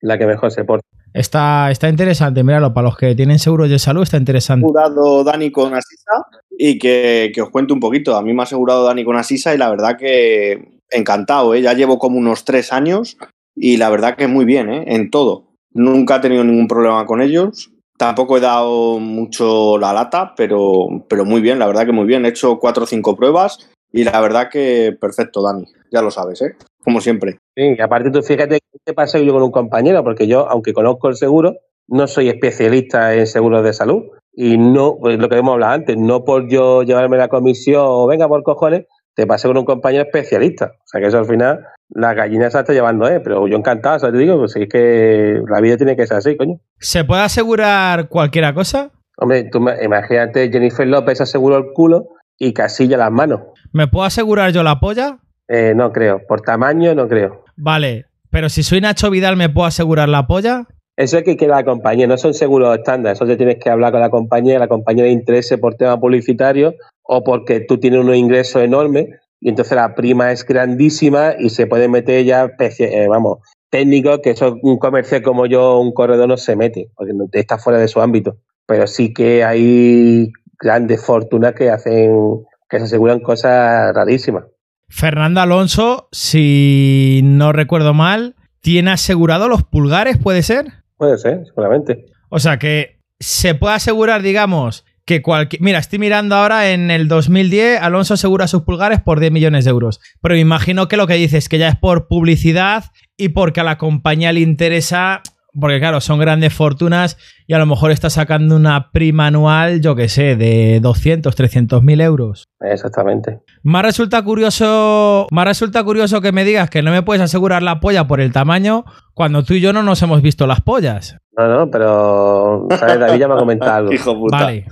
[0.00, 0.86] la que mejor se porta.
[1.12, 4.64] Está, está interesante, míralo, para los que tienen seguros de salud está interesante.
[4.64, 6.12] asegurado Dani con Asisa
[6.50, 8.14] y que, que os cuente un poquito.
[8.16, 11.62] A mí me ha asegurado Dani con Asisa y la verdad que encantado, ¿eh?
[11.62, 13.16] ya llevo como unos tres años
[13.54, 14.84] y la verdad que muy bien, ¿eh?
[14.86, 15.48] en todo.
[15.72, 17.72] Nunca he tenido ningún problema con ellos.
[17.98, 22.24] Tampoco he dado mucho la lata, pero, pero muy bien, la verdad que muy bien.
[22.24, 25.64] He hecho cuatro o cinco pruebas y la verdad que perfecto, Dani.
[25.90, 26.54] Ya lo sabes, ¿eh?
[26.84, 27.38] Como siempre.
[27.56, 31.08] Sí, y aparte tú fíjate qué pasa yo con un compañero, porque yo, aunque conozco
[31.08, 31.56] el seguro,
[31.88, 34.04] no soy especialista en seguros de salud.
[34.32, 38.06] Y no, pues lo que hemos hablado antes, no por yo llevarme la comisión o
[38.06, 38.86] venga por cojones,
[39.18, 40.74] te pasé con un compañero especialista.
[40.76, 43.18] O sea que eso al final, la gallina se está llevando, ¿eh?
[43.18, 46.18] Pero yo encantado, o sea, te digo, pues es que la vida tiene que ser
[46.18, 46.60] así, coño.
[46.78, 48.92] ¿Se puede asegurar cualquier cosa?
[49.16, 53.40] Hombre, tú imagínate, Jennifer López aseguró el culo y Casilla las manos.
[53.72, 55.18] ¿Me puedo asegurar yo la polla?
[55.48, 56.20] Eh, no creo.
[56.28, 57.42] Por tamaño, no creo.
[57.56, 60.68] Vale, pero si soy Nacho Vidal, ¿me puedo asegurar la polla?
[60.96, 63.14] Eso es que quiere la compañía, no son seguros estándar.
[63.14, 66.74] Eso te tienes que hablar con la compañía, la compañía de interese por tema publicitario
[67.10, 69.06] o porque tú tienes unos ingresos enormes
[69.40, 73.38] y entonces la prima es grandísima y se puede meter ya, eh, vamos,
[73.70, 77.78] técnicos que eso un comercio como yo, un corredor no se mete, porque está fuera
[77.78, 78.36] de su ámbito.
[78.66, 84.44] Pero sí que hay grandes fortunas que hacen que se aseguran cosas rarísimas.
[84.90, 90.66] Fernando Alonso, si no recuerdo mal, ¿tiene asegurado los pulgares, puede ser?
[90.98, 92.04] Puede ser, seguramente.
[92.28, 95.62] O sea que se puede asegurar, digamos, que cualquier...
[95.62, 99.70] Mira, estoy mirando ahora en el 2010, Alonso asegura sus pulgares por 10 millones de
[99.70, 100.00] euros.
[100.20, 102.84] Pero me imagino que lo que dices es que ya es por publicidad
[103.16, 105.22] y porque a la compañía le interesa
[105.58, 107.16] porque claro, son grandes fortunas
[107.46, 111.82] y a lo mejor está sacando una prima anual, yo qué sé, de 200, 300
[111.82, 112.44] mil euros.
[112.60, 113.40] Exactamente.
[113.62, 117.80] Más resulta curioso, más resulta curioso que me digas que no me puedes asegurar la
[117.80, 121.16] polla por el tamaño cuando tú y yo no nos hemos visto las pollas.
[121.38, 122.98] No, no, pero ¿sabes?
[122.98, 123.92] David ya me ha comentado algo.
[123.92, 124.38] Hijo puta.
[124.38, 124.66] Vale.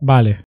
[0.00, 0.44] Vale.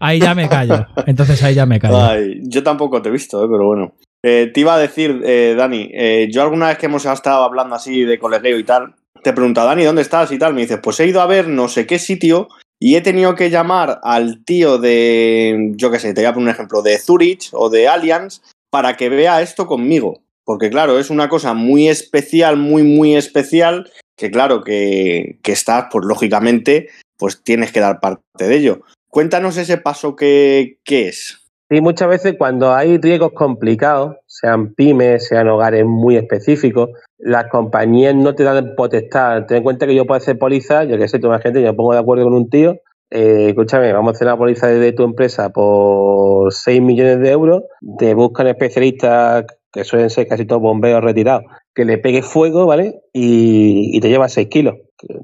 [0.00, 0.86] Ahí ya me callo.
[1.06, 2.00] Entonces ahí ya me callo.
[2.00, 3.94] Ay, yo tampoco te he visto, eh, pero bueno.
[4.24, 7.74] Eh, te iba a decir, eh, Dani, eh, yo alguna vez que hemos estado hablando
[7.74, 10.30] así de colegueo y tal, te he preguntado, Dani, ¿dónde estás?
[10.30, 10.54] y tal.
[10.54, 12.48] Me dices, pues he ido a ver no sé qué sitio
[12.80, 16.48] y he tenido que llamar al tío de, yo qué sé, te voy a poner
[16.48, 20.20] un ejemplo, de Zurich o de Allianz para que vea esto conmigo.
[20.44, 26.04] Porque claro, es una cosa muy especial, muy, muy especial, que claro, que, estás, pues
[26.04, 28.80] lógicamente, pues tienes que dar parte de ello.
[29.08, 31.48] Cuéntanos ese paso que, que es.
[31.70, 38.14] Sí, muchas veces cuando hay riesgos complicados, sean pymes, sean hogares muy específicos, las compañías
[38.14, 39.46] no te dan potestad.
[39.46, 41.74] Ten en cuenta que yo puedo hacer póliza, yo que sé, toda gente, yo me
[41.74, 42.76] pongo de acuerdo con un tío,
[43.10, 47.62] eh, escúchame, vamos a hacer una póliza de tu empresa por 6 millones de euros,
[47.98, 51.44] te buscan especialistas, que suelen ser casi todos bomberos retirados,
[51.78, 53.02] que le pegue fuego, ¿vale?
[53.12, 54.74] Y, te lleva 6 kilos,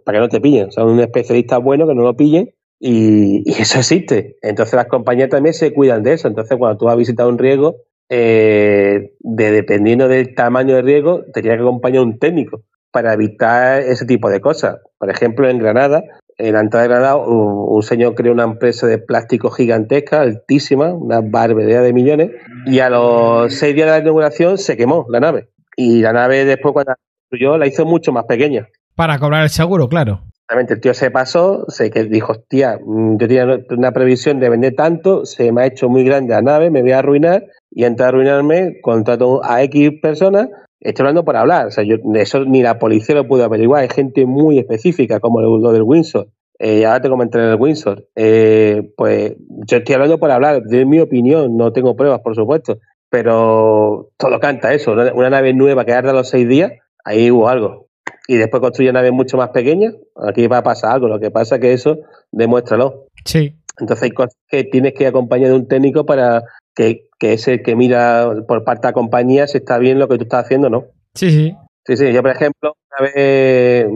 [0.04, 0.68] para que no te pillen.
[0.68, 4.36] O sea, un especialista bueno que no lo pillen y, eso existe.
[4.40, 6.28] Entonces las compañías también se cuidan de eso.
[6.28, 11.24] Entonces cuando tú vas a visitar un riesgo, eh, de, dependiendo del tamaño del riesgo,
[11.32, 12.62] te tiene que acompañar un técnico
[12.92, 14.76] para evitar ese tipo de cosas.
[14.96, 16.04] Por ejemplo, en Granada,
[16.38, 20.94] en la entrada de Granada, un, un señor creó una empresa de plástico gigantesca, altísima,
[20.94, 22.30] una barbaridad de millones,
[22.66, 25.48] y a los seis días de la inauguración se quemó la nave.
[25.76, 28.68] Y la nave después cuando la construyó la hizo mucho más pequeña.
[28.94, 30.22] Para cobrar el seguro, claro.
[30.44, 34.74] Exactamente, el tío se pasó, se que dijo, hostia, yo tenía una previsión de vender
[34.74, 38.04] tanto, se me ha hecho muy grande la nave, me voy a arruinar, y antes
[38.04, 42.62] de arruinarme, contrato a X personas, estoy hablando por hablar, o sea, yo, eso ni
[42.62, 46.84] la policía lo pudo averiguar, hay gente muy específica, como lo, lo del Windsor, eh,
[46.84, 51.56] ahora te comentaré el Windsor, eh, pues yo estoy hablando por hablar, de mi opinión,
[51.56, 52.78] no tengo pruebas, por supuesto,
[53.14, 56.72] pero todo canta eso, una, una nave nueva que arda los seis días,
[57.04, 57.86] ahí hubo algo
[58.26, 61.06] y después construye naves mucho más pequeñas, aquí va a pasar algo.
[61.06, 61.98] Lo que pasa es que eso,
[62.32, 63.06] demuéstralo.
[63.24, 63.54] Sí.
[63.78, 66.42] Entonces hay cosas que tienes que acompañar de un técnico para
[66.74, 70.08] que, que es el que mira por parte de la compañía si está bien lo
[70.08, 70.86] que tú estás haciendo no.
[71.14, 71.56] Sí, sí.
[71.86, 72.12] Sí, sí.
[72.12, 73.86] Yo, por ejemplo, una vez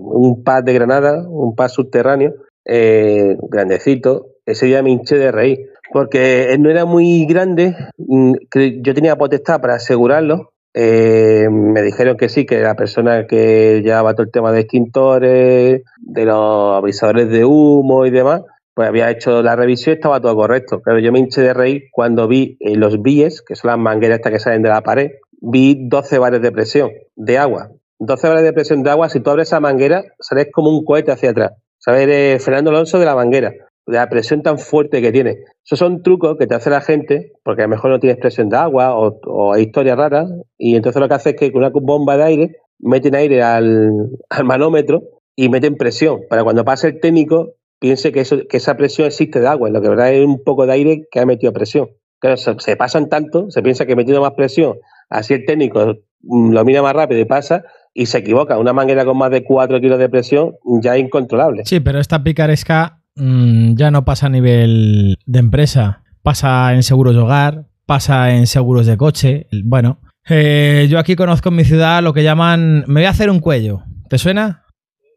[0.00, 5.70] un pad de Granada, un pad subterráneo, eh, grandecito, ese día me hinché de reír.
[5.92, 12.44] Porque no era muy grande, yo tenía potestad para asegurarlo, eh, me dijeron que sí,
[12.44, 18.04] que la persona que llevaba todo el tema de extintores, de los avisadores de humo
[18.04, 18.42] y demás,
[18.74, 20.82] pues había hecho la revisión y estaba todo correcto.
[20.84, 24.18] Pero yo me hinché de reír cuando vi eh, los BIES, que son las mangueras
[24.18, 27.70] estas que salen de la pared, vi 12 bares de presión de agua.
[27.98, 31.10] 12 bares de presión de agua, si tú abres esa manguera, sales como un cohete
[31.10, 31.52] hacia atrás.
[31.78, 32.44] ¿Sabes?
[32.44, 33.52] Fernando Alonso de la manguera
[33.86, 35.38] la presión tan fuerte que tiene.
[35.64, 38.48] Esos son trucos que te hace la gente, porque a lo mejor no tienes presión
[38.48, 41.62] de agua o, o hay historias raras, y entonces lo que hace es que con
[41.62, 45.02] una bomba de aire meten aire al, al manómetro
[45.36, 49.40] y meten presión, para cuando pase el técnico piense que, eso, que esa presión existe
[49.40, 51.90] de agua, lo que verdad es un poco de aire que ha metido presión.
[52.18, 54.78] Claro, se, se pasan tanto, se piensa que metiendo más presión,
[55.10, 58.58] así el técnico lo mira más rápido y pasa, y se equivoca.
[58.58, 61.64] Una manguera con más de 4 kilos de presión ya es incontrolable.
[61.64, 66.02] Sí, pero esta picaresca mmm, ya no pasa a nivel de empresa.
[66.22, 69.46] Pasa en seguros de hogar, pasa en seguros de coche.
[69.64, 73.30] Bueno, eh, yo aquí conozco en mi ciudad lo que llaman me voy a hacer
[73.30, 73.82] un cuello.
[74.08, 74.64] ¿Te suena?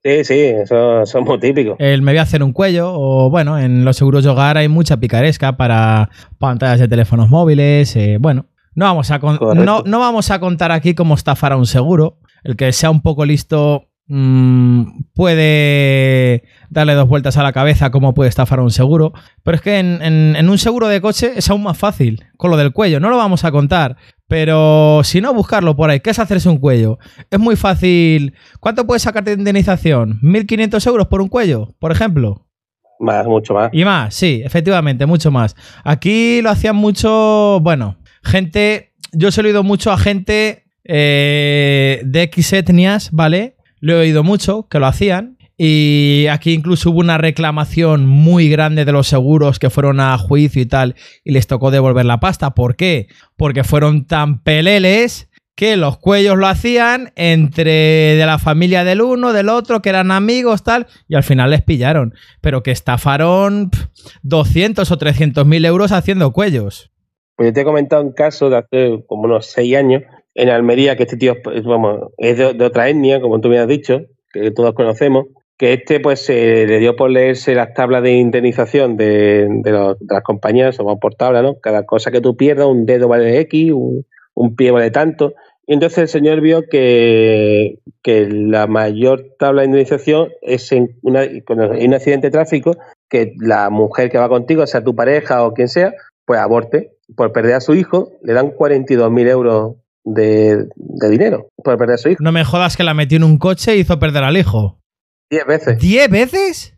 [0.04, 1.76] Sí, sí, eso, eso es muy típico.
[1.78, 4.70] El me voy a hacer un cuello, o bueno, en los seguros de hogar hay
[4.70, 7.96] mucha picaresca para pantallas de teléfonos móviles.
[7.96, 11.66] Eh, bueno, no vamos, a no, no vamos a contar aquí cómo estafar a un
[11.66, 12.20] seguro.
[12.44, 18.14] El que sea un poco listo mmm, puede darle dos vueltas a la cabeza cómo
[18.14, 19.14] puede estafar a un seguro.
[19.44, 22.52] Pero es que en, en, en, un seguro de coche es aún más fácil, con
[22.52, 23.00] lo del cuello.
[23.00, 23.96] No lo vamos a contar.
[24.28, 26.02] Pero si no, buscarlo por ahí.
[26.02, 27.00] ¿Qué es hacerse un cuello?
[27.32, 28.34] Es muy fácil.
[28.60, 30.20] ¿Cuánto puedes sacarte de indemnización?
[30.22, 32.46] ¿1.500 euros por un cuello, por ejemplo?
[33.00, 33.70] Más, mucho más.
[33.72, 35.56] Y más, sí, efectivamente, mucho más.
[35.84, 42.02] Aquí lo hacían mucho, bueno, gente, yo se lo he oído mucho a gente eh,
[42.04, 43.56] de X etnias, ¿vale?
[43.80, 48.86] Lo he oído mucho que lo hacían Y aquí incluso hubo una reclamación muy grande
[48.86, 52.52] de los seguros que fueron a juicio y tal, y les tocó devolver la pasta.
[52.52, 53.08] ¿Por qué?
[53.36, 59.34] Porque fueron tan peleles que los cuellos lo hacían entre de la familia del uno,
[59.34, 62.14] del otro, que eran amigos, tal, y al final les pillaron.
[62.40, 63.70] Pero que estafaron
[64.24, 66.90] 200 o 300 mil euros haciendo cuellos.
[67.36, 70.04] Pues yo te he comentado un caso de hace como unos seis años
[70.36, 73.68] en Almería, que este tío pues, vamos, es de, otra etnia, como tú me has
[73.68, 75.26] dicho, que todos conocemos,
[75.58, 80.76] que este pues se le dio por leerse las tablas de indemnización de, las compañías,
[80.76, 81.60] somos por tabla, ¿no?
[81.60, 85.34] Cada cosa que tú pierdas, un dedo vale X, un, pie vale tanto,
[85.68, 91.44] y entonces el señor vio que, la mayor tabla de indemnización es en una, hay
[91.86, 92.78] un accidente de tráfico,
[93.10, 95.94] que la mujer que va contigo, sea tu pareja o quien sea,
[96.26, 96.94] pues aborte.
[97.16, 100.68] Por perder a su hijo, le dan 42.000 euros de,
[101.10, 102.24] dinero por perder a su hijo.
[102.24, 104.80] No me jodas que la metió en un coche y hizo perder al hijo.
[105.30, 105.80] Diez veces.
[105.80, 106.76] ¿Diez veces?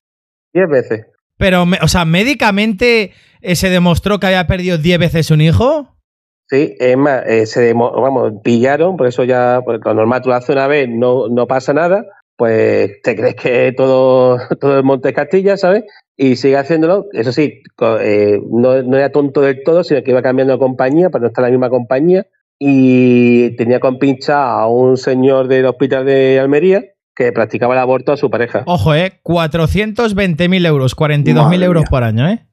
[0.53, 1.05] Diez veces.
[1.37, 5.95] Pero, o sea, médicamente eh, se demostró que había perdido diez veces un hijo.
[6.49, 10.35] Sí, es más, eh, se vamos, pillaron, por eso ya, pues, lo normal tú lo
[10.35, 12.05] haces una vez, no, no pasa nada,
[12.35, 15.85] pues te crees que todo, todo el Monte Castilla, ¿sabes?
[16.17, 17.61] Y sigue haciéndolo, eso sí,
[18.01, 21.27] eh, no, no, era tonto del todo, sino que iba cambiando de compañía para no
[21.29, 22.27] estar en la misma compañía
[22.63, 26.83] y tenía con pincha a un señor del hospital de Almería
[27.15, 28.61] que practicaba el aborto a su pareja.
[28.67, 29.19] Ojo, ¿eh?
[29.23, 32.45] 420.000 euros, 42.000 euros por año, ¿eh?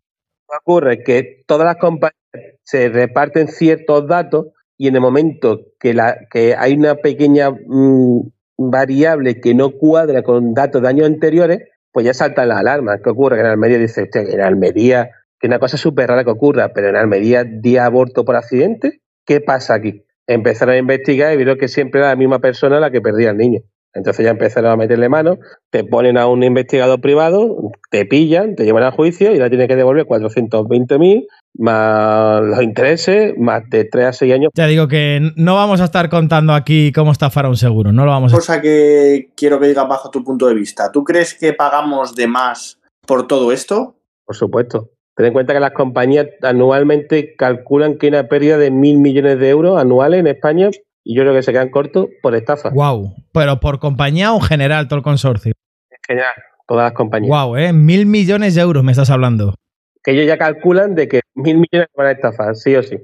[0.63, 2.17] Ocurre que todas las compañías
[2.63, 4.47] se reparten ciertos datos
[4.79, 10.23] y en el momento que, la, que hay una pequeña mm, variable que no cuadra
[10.23, 13.01] con datos de años anteriores, pues ya saltan las alarmas.
[13.05, 13.37] ¿Qué ocurre?
[13.37, 16.97] Que en Almería dice, en Almería, que una cosa súper rara que ocurra, pero en
[16.97, 20.03] Almería día aborto por accidente, ¿qué pasa aquí?
[20.27, 23.37] Empezaron a investigar y vieron que siempre era la misma persona la que perdía al
[23.37, 23.61] niño.
[23.95, 25.39] Entonces ya empezaron a meterle mano,
[25.71, 29.67] te ponen a un investigador privado, te pillan, te llevan a juicio y la tienes
[29.67, 31.27] que devolver 420.000
[31.59, 34.51] más los intereses, más de 3 a 6 años.
[34.55, 38.05] Ya digo que no vamos a estar contando aquí cómo estafar a un seguro, no
[38.05, 40.93] lo vamos a Cosa que quiero que digas bajo tu punto de vista.
[40.93, 43.97] ¿Tú crees que pagamos de más por todo esto?
[44.25, 44.91] Por supuesto.
[45.19, 49.39] Ten en cuenta que las compañías anualmente calculan que hay una pérdida de mil millones
[49.39, 50.71] de euros anuales en España
[51.05, 52.71] y yo creo que se quedan cortos por estafa.
[52.71, 53.15] Wow.
[53.33, 55.53] ¿Pero por compañía o en general todo el consorcio?
[55.91, 56.35] En general,
[56.67, 57.29] todas las compañías.
[57.29, 57.75] Wow, ¿eh?
[57.75, 59.55] Mil millones de euros me estás hablando
[60.03, 62.99] que ellos ya calculan de que mil millones van a estafar, sí o sí.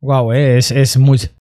[0.00, 0.98] Wow, es, es,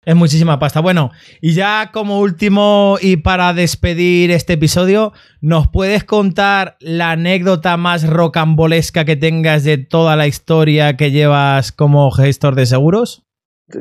[0.06, 0.80] es muchísima pasta.
[0.80, 7.76] Bueno, y ya como último y para despedir este episodio, ¿nos puedes contar la anécdota
[7.76, 13.22] más rocambolesca que tengas de toda la historia que llevas como gestor de seguros?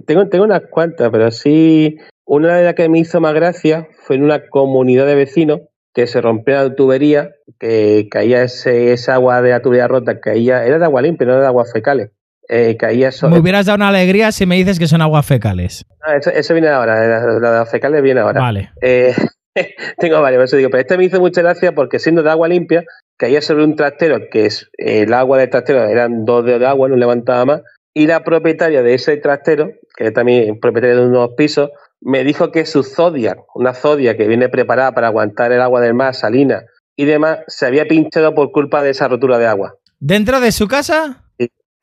[0.06, 4.16] Tengo, tengo unas cuantas, pero sí, una de las que me hizo más gracia fue
[4.16, 5.62] en una comunidad de vecinos
[5.94, 10.66] que se rompió la tubería, que caía ese, esa agua de la tubería rota, caía,
[10.66, 12.10] era de agua limpia, no de aguas fecales.
[12.50, 15.86] Eh, caía Me hubieras dado una alegría si me dices que son aguas fecales.
[16.02, 18.42] Ah, eso, viene ahora, la, de fecales viene ahora.
[18.42, 18.72] Vale.
[18.82, 19.14] Eh,
[19.98, 22.84] tengo varios, eso digo, pero este me hizo mucha gracia porque siendo de agua limpia,
[23.18, 26.90] caía sobre un trastero, que es el agua del trastero, eran dos dedos de agua,
[26.90, 27.62] no levantaba más,
[27.94, 31.70] y la propietaria de ese trastero, que es también propietaria de unos pisos,
[32.02, 35.94] me dijo que su Zodiac, una Zodiac que viene preparada para aguantar el agua del
[35.94, 36.64] mar, salina
[36.96, 39.76] y demás, se había pinchado por culpa de esa rotura de agua.
[40.00, 41.23] ¿Dentro de su casa?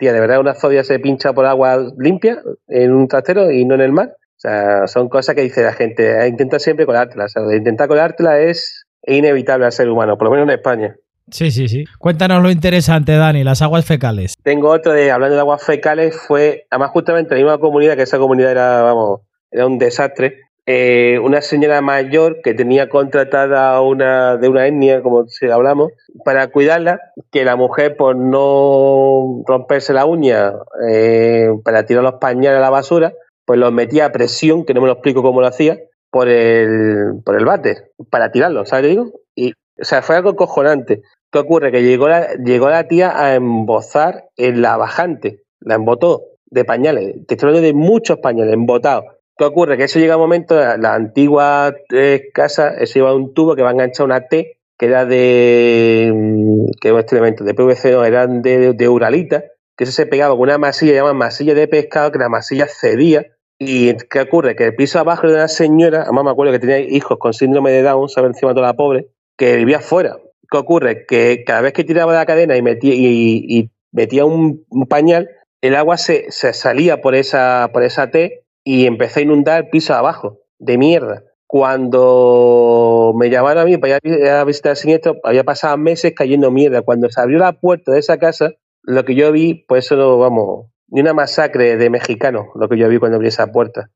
[0.01, 3.75] Tía, de verdad una Zodiac se pincha por agua limpia en un trastero y no
[3.75, 4.09] en el mar.
[4.09, 7.27] O sea, son cosas que dice la gente, intenta siempre colártela.
[7.27, 10.97] O sea, intentar colártela es inevitable al ser humano, por lo menos en España.
[11.31, 11.85] Sí, sí, sí.
[11.99, 14.37] Cuéntanos lo interesante, Dani, las aguas fecales.
[14.43, 18.19] Tengo otro de, hablando de aguas fecales, fue, además justamente la misma comunidad, que esa
[18.19, 20.39] comunidad era, vamos, era un desastre.
[20.66, 25.92] Eh, una señora mayor que tenía contratada una de una etnia, como si hablamos,
[26.25, 30.53] para cuidarla, que la mujer por no romperse la uña
[30.88, 34.81] eh, para tirar los pañales a la basura, pues los metía a presión, que no
[34.81, 35.79] me lo explico cómo lo hacía,
[36.11, 39.12] por el, por el váter, para tirarlos, ¿sabes digo?
[39.35, 41.03] Y, o sea, fue algo cojonante.
[41.33, 41.70] ¿Qué ocurre?
[41.73, 47.27] Que llegó la, llegó la tía a embozar en la bajante, la embotó de pañales.
[47.27, 49.05] Te estoy hablando de muchos pañales embotados
[49.41, 49.78] ¿Qué ocurre?
[49.78, 53.70] Que eso llega un momento, la antigua eh, casa, eso lleva un tubo que va
[53.70, 58.43] a enganchar una T, que era de, mm, que este elemento de PVC, no, eran
[58.43, 59.45] de, de, uralita,
[59.78, 63.28] que eso se pegaba con una masilla, llaman masilla de pescado, que la masilla cedía.
[63.59, 64.55] ¿Y qué ocurre?
[64.57, 67.70] Que el piso abajo de una señora, además me acuerdo que tenía hijos con síndrome
[67.70, 69.07] de Down, sabe encima de toda la pobre,
[69.38, 70.18] que vivía afuera.
[70.51, 71.07] ¿Qué ocurre?
[71.07, 75.30] Que cada vez que tiraba la cadena y metía, y, metía un, pañal,
[75.62, 79.71] el agua se, se salía por esa, por esa T y empecé a inundar el
[79.71, 81.23] piso abajo, de mierda.
[81.47, 86.51] cuando me llamaron a mí para ir a visitar el siniestro, había pasado meses cayendo
[86.51, 86.83] mierda.
[86.83, 88.53] Cuando se abrió la puerta de esa casa,
[88.83, 92.89] lo que yo vi, pues eso, vamos, ni una masacre de mexicanos, lo que yo
[92.89, 93.91] vi cuando abrí esa puerta.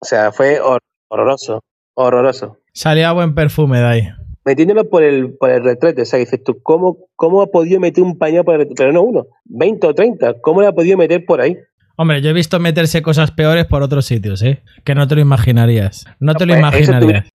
[0.00, 1.60] O sea, fue hor- horroroso,
[1.94, 2.58] horroroso.
[2.72, 4.08] Salía buen perfume de ahí.
[4.44, 8.04] Metiéndolo por el, por el retrete, o sea, dices tú, ¿cómo, ¿cómo ha podido meter
[8.04, 8.82] un pañal por el retrete?
[8.82, 11.56] Pero no uno, 20 o 30, ¿cómo lo ha podido meter por ahí?
[11.96, 14.62] Hombre, yo he visto meterse cosas peores por otros sitios, ¿eh?
[14.84, 16.06] Que no te lo imaginarías.
[16.20, 17.30] No te lo Pues imaginarías.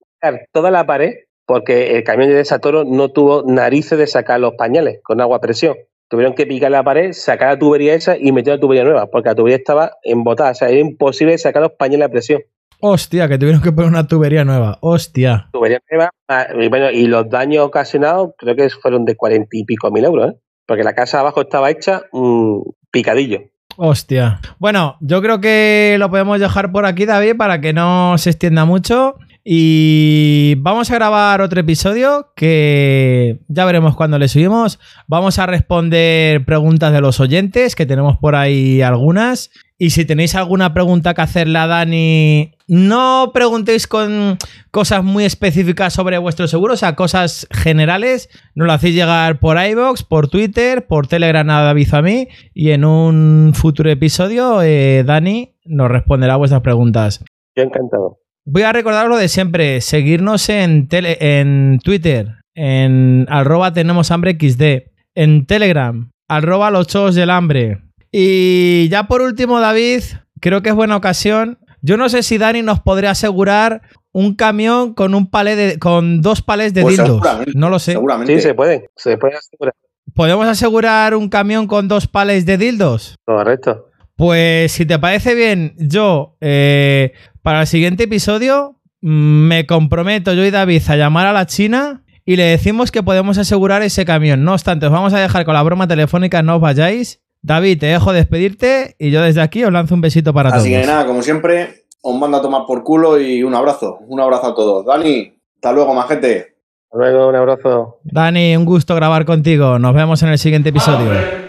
[0.51, 1.13] toda la pared
[1.45, 5.41] porque el camión de desatoro no tuvo narices de sacar los pañales con agua a
[5.41, 5.75] presión.
[6.07, 9.29] Tuvieron que picar la pared, sacar la tubería esa y meter la tubería nueva, porque
[9.29, 10.51] la tubería estaba embotada.
[10.51, 12.41] O sea, era imposible sacar los pañales a presión.
[12.79, 14.77] Hostia, que tuvieron que poner una tubería nueva.
[14.81, 15.49] Hostia.
[15.51, 19.63] Tubería nueva, ah, y, bueno, y los daños ocasionados creo que fueron de cuarenta y
[19.65, 20.37] pico mil euros, ¿eh?
[20.65, 23.41] porque la casa abajo estaba hecha un picadillo.
[23.77, 24.39] Hostia.
[24.59, 28.65] Bueno, yo creo que lo podemos dejar por aquí, David, para que no se extienda
[28.65, 29.15] mucho.
[29.43, 34.79] Y vamos a grabar otro episodio que ya veremos cuando le subimos.
[35.07, 39.49] Vamos a responder preguntas de los oyentes, que tenemos por ahí algunas.
[39.79, 44.37] Y si tenéis alguna pregunta que hacerle a Dani, no preguntéis con
[44.69, 48.29] cosas muy específicas sobre vuestro seguro, o sea, cosas generales.
[48.53, 52.27] Nos lo hacéis llegar por iBox, por Twitter, por Telegram a David o a mí.
[52.53, 57.25] Y en un futuro episodio, eh, Dani nos responderá vuestras preguntas.
[57.55, 58.19] Yo encantado.
[58.45, 64.37] Voy a recordaros lo de siempre, seguirnos en, tele- en Twitter, en arroba tenemos hambre
[64.39, 67.81] XD, en Telegram, arroba los chos del hambre.
[68.11, 70.01] Y ya por último, David,
[70.39, 71.59] creo que es buena ocasión.
[71.81, 73.81] Yo no sé si Dani nos podría asegurar
[74.11, 77.21] un camión con un palé de, con dos palés de Pues dildos.
[77.55, 77.93] No lo sé.
[77.93, 78.35] Seguramente.
[78.35, 79.73] Sí, se puede, se puede asegurar.
[80.13, 83.15] ¿Podemos asegurar un camión con dos palés de dildos?
[83.25, 83.87] Correcto.
[84.17, 90.45] Pues si te parece bien, yo eh, para el siguiente episodio mm, me comprometo yo
[90.45, 94.43] y David a llamar a la China y le decimos que podemos asegurar ese camión.
[94.43, 97.19] No obstante, os vamos a dejar con la broma telefónica, no os vayáis.
[97.41, 100.81] David, te dejo despedirte y yo desde aquí os lanzo un besito para Así todos.
[100.81, 103.97] que nada, como siempre, os mando a tomar por culo y un abrazo.
[104.07, 104.85] Un abrazo a todos.
[104.85, 106.55] Dani, hasta luego, majete.
[106.91, 107.99] Hasta luego, un abrazo.
[108.03, 109.79] Dani, un gusto grabar contigo.
[109.79, 111.40] Nos vemos en el siguiente episodio.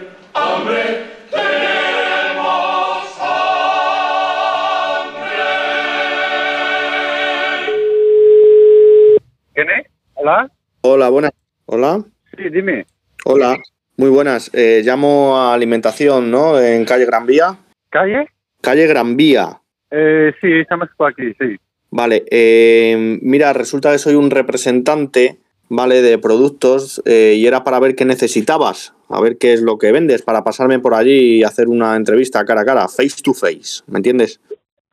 [10.23, 10.49] ¿Hola?
[10.83, 11.31] Hola, buenas.
[11.65, 12.01] Hola.
[12.37, 12.85] Sí, dime.
[13.25, 13.57] Hola.
[13.97, 14.49] Muy buenas.
[14.53, 16.57] Eh, llamo a alimentación, ¿no?
[16.57, 17.57] En calle Gran Vía.
[17.89, 18.29] ¿Calle?
[18.61, 19.59] Calle Gran Vía.
[19.91, 21.57] Eh, sí, estamos por aquí, sí.
[21.91, 22.23] Vale.
[22.31, 26.01] eh, mira, resulta que soy un representante, ¿vale?
[26.01, 28.93] De productos eh, y era para ver qué necesitabas.
[29.09, 32.45] A ver qué es lo que vendes para pasarme por allí y hacer una entrevista
[32.45, 33.83] cara a cara, face to face.
[33.87, 34.39] ¿Me entiendes?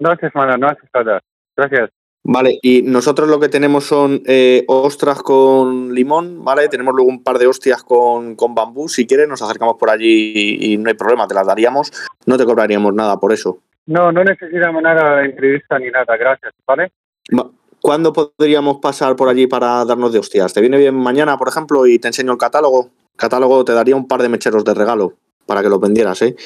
[0.01, 1.21] No haces nada, no haces nada.
[1.57, 1.91] Gracias.
[2.33, 6.69] Vale, y nosotros lo que tenemos son eh, ostras con limón, ¿vale?
[6.69, 8.89] Tenemos luego un par de hostias con, con bambú.
[8.89, 11.91] Si quieres, nos acercamos por allí y, y no hay problema, te las daríamos.
[12.27, 13.59] No te cobraríamos nada por eso.
[13.87, 16.93] No, no necesitamos nada de entrevista ni nada, gracias, ¿vale?
[17.37, 17.51] Va-
[17.81, 20.53] ¿Cuándo podríamos pasar por allí para darnos de hostias?
[20.53, 22.91] ¿Te viene bien mañana, por ejemplo, y te enseño el catálogo?
[23.17, 25.15] Catálogo te daría un par de mecheros de regalo
[25.47, 26.37] para que los vendieras, ¿eh?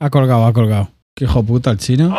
[0.00, 0.88] Ha colgado, ha colgado.
[1.14, 2.14] Qué hijo puta el chino.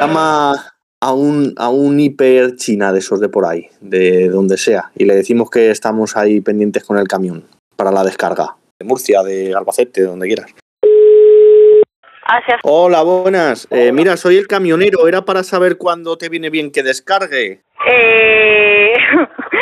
[0.00, 0.54] Llama
[1.00, 5.04] a un, a un hiper china de esos de por ahí, de donde sea, y
[5.06, 7.44] le decimos que estamos ahí pendientes con el camión
[7.74, 8.54] para la descarga.
[8.78, 10.54] De Murcia, de Albacete, de donde quieras.
[12.24, 13.66] Hacia Hola, buenas.
[13.70, 15.08] Eh, mira, soy el camionero.
[15.08, 17.62] Era para saber cuándo te viene bien que descargue.
[17.90, 18.92] eh,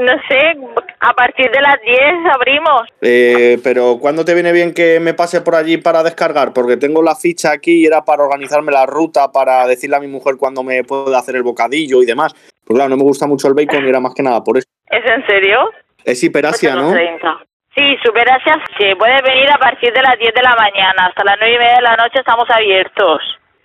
[0.00, 0.56] no sé,
[1.00, 1.98] a partir de las 10
[2.34, 2.82] abrimos.
[3.00, 6.52] Eh, pero ¿cuándo te viene bien que me pase por allí para descargar?
[6.52, 10.08] Porque tengo la ficha aquí y era para organizarme la ruta, para decirle a mi
[10.08, 12.34] mujer cuándo me puede hacer el bocadillo y demás.
[12.64, 14.66] Pues claro, no me gusta mucho el bacon y era más que nada por eso.
[14.90, 15.70] ¿Es en serio?
[16.04, 16.92] Es hiperasia, ¿no?
[16.92, 17.38] 8,30.
[17.74, 21.06] Sí, Superasia, sí, puede venir a partir de las 10 de la mañana.
[21.06, 23.22] Hasta las 9 y media de la noche estamos abiertos.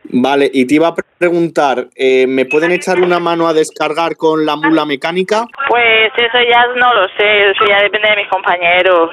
[0.09, 4.45] Vale, y te iba a preguntar, eh, ¿me pueden echar una mano a descargar con
[4.45, 5.45] la mula mecánica?
[5.69, 9.09] Pues eso ya no lo sé, eso ya depende de mis compañeros.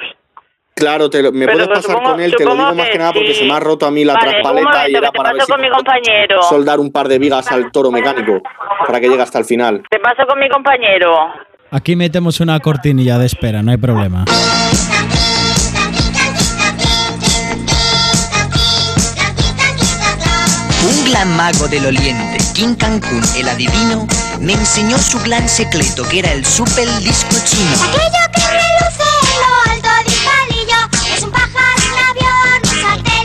[0.75, 2.89] Claro, te lo- me Pero puedes pues pasar supongo- con él, te lo digo más
[2.89, 4.95] que nada porque se me ha roto a mí la Vale, un traspaleta momento, y
[4.95, 6.41] era para ver paso si con mi compañero.
[6.43, 8.41] soldar un par de vigas al toro mecánico
[8.87, 9.83] para que llegue hasta el final.
[9.89, 11.15] Te paso con mi compañero.
[11.69, 14.25] Aquí metemos una cortinilla de espera, no hay problema.
[20.87, 24.07] Un gran mago del oriente, King Cancún, el adivino,
[24.39, 27.71] me enseñó su gran secreto que era el super disco chino.
[27.89, 30.79] Aquello que reluce en lo alto de un palillo
[31.15, 33.23] es un pájaro, un avión, un sartén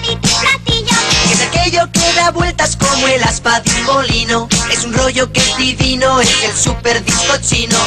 [2.16, 4.48] da vueltas como el aspa de un molino.
[4.72, 7.78] Es un rollo que es divino, es el super disco chino.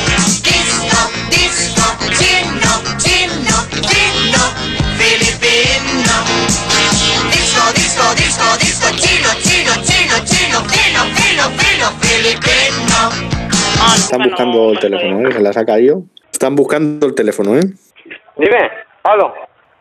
[0.43, 1.83] Disco, disco,
[2.17, 4.41] chino, chino, chino,
[4.97, 6.13] filipino.
[7.31, 9.50] Disco, disco, disco, disco, chino, chino,
[12.01, 13.09] filipino.
[13.95, 15.33] Están buscando el teléfono, ¿eh?
[15.33, 16.03] Se las ha caído.
[16.31, 17.61] Están buscando el teléfono, ¿eh?
[18.37, 18.69] Dime,
[19.01, 19.33] Pablo.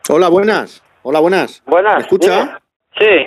[0.09, 0.81] Hola, buenas.
[1.03, 1.61] Hola, buenas.
[1.65, 1.95] Buenas.
[1.95, 2.59] ¿Me escucha?
[2.99, 3.25] dime.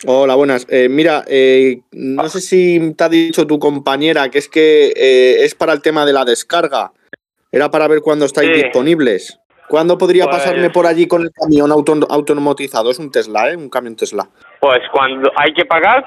[0.00, 0.06] Sí.
[0.06, 0.66] Hola, buenas.
[0.70, 5.44] Eh, mira, eh, no sé si te ha dicho tu compañera que es que eh,
[5.44, 6.92] es para el tema de la descarga.
[7.50, 8.62] Era para ver cuándo estáis Sí.
[8.62, 9.40] disponibles.
[9.68, 12.90] ¿Cuándo podría Pues- pasarme por allí con el camión auto- autonomotizado?
[12.90, 13.56] Es un Tesla, ¿eh?
[13.56, 14.28] Un camión Tesla.
[14.60, 16.04] Pues cuando hay que pagar,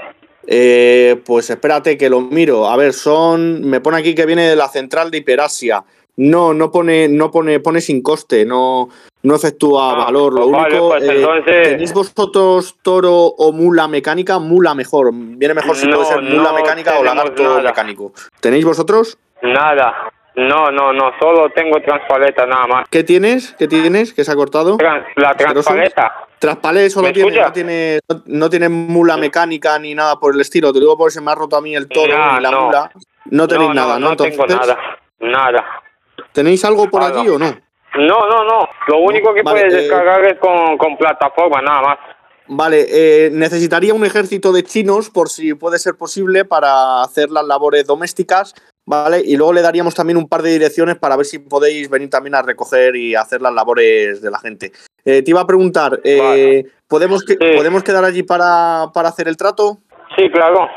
[0.47, 2.67] Eh, pues espérate que lo miro.
[2.67, 3.61] A ver, son.
[3.61, 5.83] Me pone aquí que viene de la central de Hiperasia.
[6.17, 8.89] No, no pone, no pone, pone sin coste, no,
[9.23, 10.33] no efectúa Ah, valor.
[10.33, 14.37] Lo vale, único, pues eh, entonces- ¿tenéis vosotros toro o mula mecánica?
[14.37, 15.09] Mula mejor.
[15.13, 17.61] Viene mejor si No, puede ser mula no mecánica o lagarto nada.
[17.61, 18.11] mecánico.
[18.39, 19.17] ¿Tenéis vosotros?
[19.43, 20.11] nada.
[20.35, 22.87] No, no, no, solo tengo transpaleta nada más.
[22.89, 23.53] ¿Qué tienes?
[23.59, 24.13] ¿Qué tienes?
[24.13, 24.77] ¿Qué se ha cortado?
[24.77, 26.11] Trans- la transpaleta.
[26.41, 30.41] Traspalé solo ¿Me tiene, no tiene, no, no tiene mula mecánica ni nada por el
[30.41, 30.73] estilo.
[30.73, 32.65] Te digo porque se me ha roto a mí el toro y la no.
[32.65, 32.91] mula.
[33.25, 34.09] No tenéis nada, ¿no?
[34.09, 34.97] No tengo Entonces, nada.
[35.19, 35.65] Nada.
[36.31, 37.19] ¿Tenéis algo por Nada.
[37.21, 37.45] allí o no?
[37.95, 38.67] No, no, no.
[38.87, 41.97] Lo único que Vale, puedes eh, descargar es con, con plataforma, nada más.
[42.47, 47.45] Vale, eh, necesitaría un ejército de chinos por si puede ser posible para hacer las
[47.45, 49.21] labores domésticas, ¿vale?
[49.23, 52.33] Y luego le daríamos también un par de direcciones para ver si podéis venir también
[52.33, 54.71] a recoger y hacer las labores de la gente.
[55.05, 56.65] Eh, te iba a preguntar, eh, Vale.
[56.87, 57.55] ¿podemos, que- Sí.
[57.55, 59.79] ¿podemos quedar allí para, para hacer el trato?
[60.15, 60.67] Sí, claro.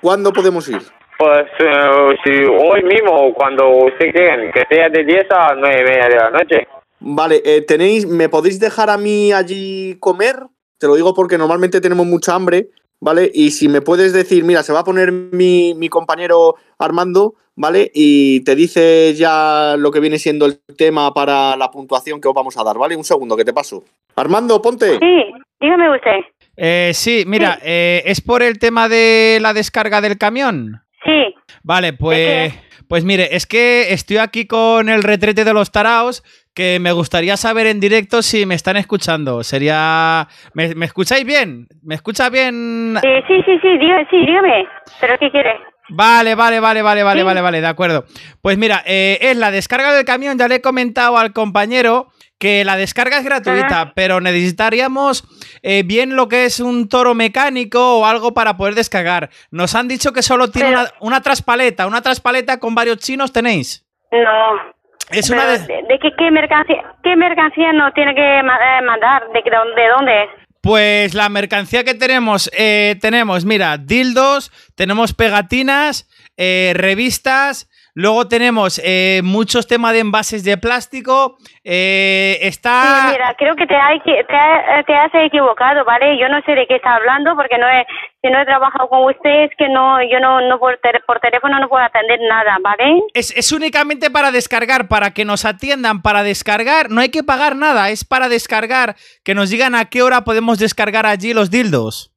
[0.00, 0.78] ¿Cuándo podemos ir?
[1.18, 5.84] Pues eh, si hoy mismo, cuando usted quiera, que sea de 10 a 9 y
[5.84, 6.66] media de la noche.
[7.00, 10.36] Vale, eh, tenéis, ¿me podéis dejar a mí allí comer?
[10.78, 12.68] Te lo digo porque normalmente tenemos mucha hambre,
[13.02, 13.30] ¿vale?
[13.34, 17.90] Y si me puedes decir, mira, se va a poner mi, mi compañero Armando, ¿vale?
[17.92, 22.34] Y te dice ya lo que viene siendo el tema para la puntuación que os
[22.34, 22.96] vamos a dar, ¿vale?
[22.96, 23.82] Un segundo, que te paso.
[24.14, 24.98] Armando, ponte.
[25.00, 25.24] Sí,
[25.60, 26.20] dígame usted.
[26.56, 30.82] Eh, sí, mira, eh, es por el tema de la descarga del camión.
[31.04, 31.34] Sí,
[31.64, 32.52] Vale, pues,
[32.88, 36.22] pues mire, es que estoy aquí con el retrete de los taraos
[36.54, 39.42] que me gustaría saber en directo si me están escuchando.
[39.42, 40.28] Sería...
[40.54, 41.66] ¿Me, me escucháis bien?
[41.82, 42.96] ¿Me escucha bien?
[43.02, 44.66] eh, sí, sí, sí, dígame, sí, dígame.
[45.00, 45.58] ¿Pero qué quiere?
[45.88, 47.24] Vale, vale, vale, vale, vale, Sí.
[47.26, 48.04] vale, vale, de acuerdo.
[48.40, 52.64] Pues mira, eh, es la descarga del camión, ya le he comentado al compañero que
[52.64, 55.24] la descarga es gratuita, pero necesitaríamos
[55.62, 59.30] eh, bien lo que es un toro mecánico o algo para poder descargar.
[59.50, 63.32] Nos han dicho que solo tiene Pero- una, una traspaleta, una traspaleta con varios chinos
[63.32, 63.84] tenéis.
[64.10, 64.72] No.
[65.12, 69.22] Es una de- de, de qué, qué mercancía, qué mercancía nos tiene que eh, mandar?
[69.32, 70.30] ¿De, de dónde- de dónde es?
[70.62, 78.80] Pues la mercancía que tenemos, eh, tenemos, mira, dildos, tenemos pegatinas, eh, revistas, luego tenemos
[78.84, 82.82] eh, muchos temas de envases de plástico, eh, está...
[82.82, 86.18] Sí, mira, creo que te, hay, te, ha- te has equivocado, ¿vale?
[86.18, 87.84] Yo no sé de qué está hablando porque no he,
[88.22, 91.58] si no he trabajado con usted es que no, yo no, no por, por teléfono
[91.58, 93.00] no puedo atender nada, ¿vale?
[93.14, 97.56] Es, es únicamente para descargar, para que nos atiendan, para descargar, no hay que pagar
[97.56, 102.11] nada, es para descargar, que nos digan a qué hora podemos descargar allí los dildos.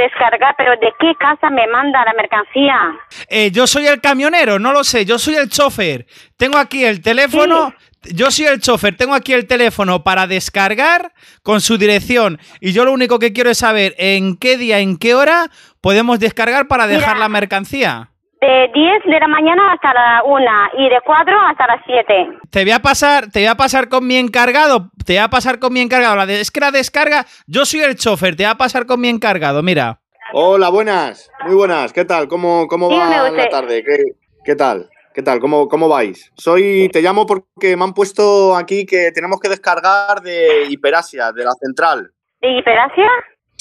[0.00, 2.74] Descargar, pero ¿de qué casa me manda la mercancía?
[3.28, 6.06] Eh, yo soy el camionero, no lo sé, yo soy el chofer.
[6.38, 7.74] Tengo aquí el teléfono,
[8.04, 12.38] yo soy el chofer, tengo aquí el teléfono para descargar con su dirección.
[12.60, 15.50] Y yo lo único que quiero es saber en qué día, en qué hora
[15.82, 17.18] podemos descargar para dejar Mira.
[17.18, 18.10] la mercancía.
[18.40, 20.44] De 10 de la mañana hasta la 1
[20.78, 22.38] y de 4 hasta las 7.
[22.50, 25.58] Te voy a pasar, te voy a pasar con mi encargado, te voy a pasar
[25.58, 26.16] con mi encargado.
[26.16, 28.98] La de- es que la descarga, yo soy el chofer, te voy a pasar con
[29.00, 30.00] mi encargado, mira.
[30.32, 31.30] Hola, buenas.
[31.44, 31.92] Muy buenas.
[31.92, 32.28] ¿Qué tal?
[32.28, 33.82] ¿Cómo, cómo va la tarde?
[33.84, 33.96] ¿Qué,
[34.44, 34.88] qué tal?
[35.12, 35.38] ¿Qué tal?
[35.40, 36.30] ¿Cómo, ¿Cómo vais?
[36.36, 41.44] Soy, te llamo porque me han puesto aquí que tenemos que descargar de Hiperasia, de
[41.44, 42.10] la central.
[42.40, 43.08] ¿De Hiperasia?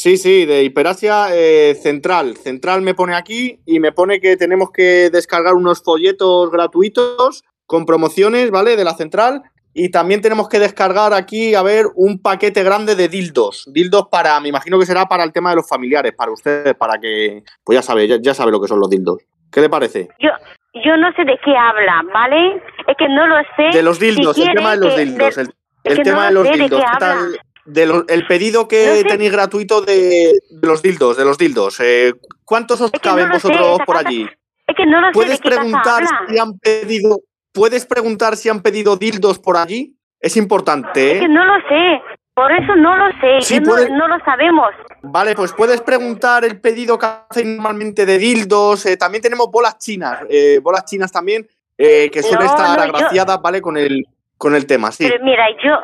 [0.02, 2.38] Sí, sí, de Hiperasia eh, Central.
[2.38, 7.86] Central me pone aquí y me pone que tenemos que descargar unos folletos gratuitos con
[7.86, 8.78] promociones, ¿vale?
[8.78, 9.42] De la Central.
[9.74, 13.66] Y también tenemos que descargar aquí, a ver, un paquete grande de dildos.
[13.74, 16.98] Dildos para, me imagino que será para el tema de los familiares, para ustedes, para
[16.98, 19.18] que, pues ya sabe, ya, ya sabe lo que son los dildos.
[19.52, 20.08] ¿Qué le parece?
[20.18, 20.30] Yo,
[20.86, 22.56] yo no sé de qué habla, ¿vale?
[22.88, 23.76] Es que no lo sé.
[23.78, 25.36] De los dildos, Si el tema de los que- dildos.
[25.36, 25.48] de-
[25.84, 26.80] el tema no de los sé dildos.
[26.80, 27.28] qué habla.
[27.66, 29.04] De lo- el pedido que sé.
[29.04, 31.80] tenéis gratuito de, de los dildos, de los dildos.
[31.80, 32.14] eh,
[32.46, 34.28] ¿Cuántos os Es que caben no sé, vosotros esa por allí?
[34.68, 37.20] Es que no lo sé de ¿Puedes casa preguntar si han pedido,
[37.52, 39.96] puedes preguntar si han pedido dildos por allí?
[40.20, 41.20] Es importante, Es ¿eh?
[41.22, 42.02] que no lo sé.
[42.34, 44.70] Por eso no lo sé, Sí, no- lo sabemos.
[45.02, 48.86] Vale, pues puedes preguntar el pedido que hacéis normalmente de dildos.
[48.86, 51.46] eh, también tenemos bolas chinas, eh, bolas chinas también,
[51.78, 53.62] eh, que suelen No, estar no, yo- agraciadas, ¿vale?
[53.62, 54.06] Con el,
[54.40, 55.08] con el tema, sí.
[55.08, 55.78] Pero mira, yo,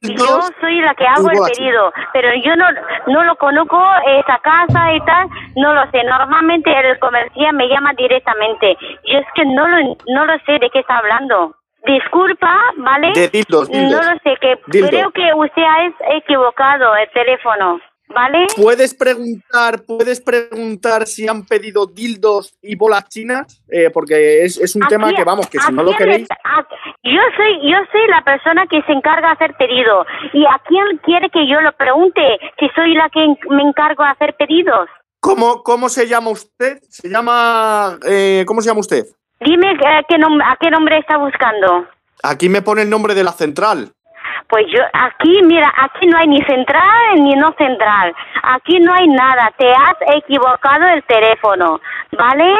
[0.00, 2.64] yo soy la que hago el pedido, pero yo no,
[3.08, 6.02] no lo conozco, esa casa y tal, no lo sé.
[6.04, 8.78] Normalmente el comercial me llama directamente.
[9.04, 11.54] Yo es que no lo, no lo sé de qué está hablando.
[11.84, 13.12] Disculpa, ¿vale?
[13.14, 13.90] De dildos, dildos.
[14.06, 14.90] No lo sé, que Dildos.
[14.90, 18.46] creo que usted ha es- equivocado el teléfono, ¿vale?
[18.56, 24.74] Puedes preguntar, puedes preguntar si han pedido dildos y bolas chinas, eh, porque es, es
[24.76, 26.66] un ¿A tema que vamos, que a si no lo queréis, a-
[27.02, 30.98] yo soy yo soy la persona que se encarga de hacer pedido y a quién
[31.04, 32.20] quiere que yo lo pregunte
[32.58, 34.88] si soy la que me encargo de hacer pedidos.
[35.20, 36.78] ¿cómo, cómo se llama usted?
[36.88, 39.04] Se llama, eh, ¿cómo se llama usted?
[39.40, 39.76] Dime eh,
[40.08, 41.86] qué a qué nombre está buscando.
[42.22, 43.92] Aquí me pone el nombre de la central.
[44.48, 48.14] Pues yo aquí mira aquí no hay ni central ni no central.
[48.42, 49.52] Aquí no hay nada.
[49.58, 51.80] Te has equivocado el teléfono,
[52.16, 52.54] ¿vale?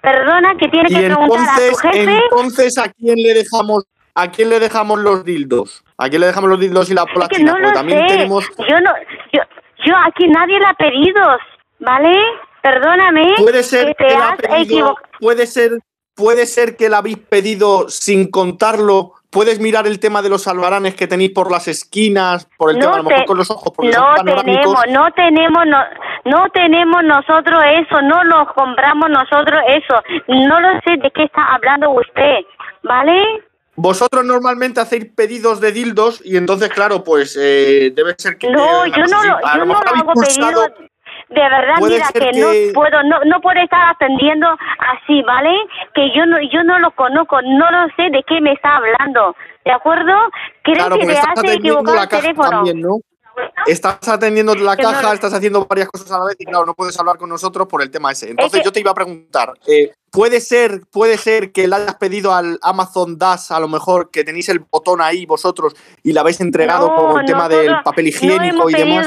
[0.00, 2.18] Perdona que tiene que preguntar a tu jefe.
[2.24, 3.84] entonces, ¿a quién le dejamos,
[4.14, 5.84] a quién le dejamos los dildos?
[5.96, 7.52] ¿A quién le dejamos los dildos y la bola Es que china?
[7.52, 8.14] no Porque lo también sé.
[8.14, 8.48] tenemos.
[8.68, 8.92] Yo no,
[9.32, 9.40] yo,
[9.84, 11.20] yo aquí nadie la ha pedido,
[11.80, 12.16] ¿vale?
[12.62, 13.34] Perdóname.
[13.38, 15.08] Puede ser que que te la has pedido, equivocado.
[15.20, 15.78] puede ser,
[16.14, 19.14] puede ser que la habéis pedido sin contarlo.
[19.30, 22.94] Puedes mirar el tema de los albaranes que tenéis por las esquinas, por el tema
[22.94, 25.78] a lo mejor con los ojos, porque no son tenemos, no tenemos, no,
[26.24, 30.02] no tenemos nosotros eso, no lo compramos nosotros eso.
[30.28, 32.38] No lo sé de qué está hablando usted,
[32.82, 33.42] ¿vale?
[33.76, 38.50] Vosotros normalmente hacéis pedidos de dildos y entonces, claro, pues eh, debe ser que.
[38.50, 40.87] No, eh, yo no lo, yo no lo hago pedido.
[41.30, 44.46] De verdad, mira que, que- no puedo, no, no puedo estar atendiendo
[44.78, 45.50] así, ¿vale?
[45.94, 49.36] Que yo no, yo no lo conozco, no lo sé de qué me está hablando,
[49.64, 50.12] ¿de acuerdo?
[50.62, 52.50] Creo Claro, que has atendiendo equivocado la el teléfono.
[52.50, 52.96] también, ¿no?
[53.66, 56.74] Estás atendiendo la Que caja, estás haciendo varias cosas a la vez y claro, no
[56.74, 58.30] puedes hablar con nosotros por el tema ese.
[58.30, 61.94] Entonces que- yo te iba a preguntar, eh, ¿puede ser puede ser que le hayas
[61.96, 66.18] pedido al Amazon Dash a lo mejor que tenéis el botón ahí vosotros y le
[66.18, 69.06] habéis entregado No, con el tema del papel higiénico y demás?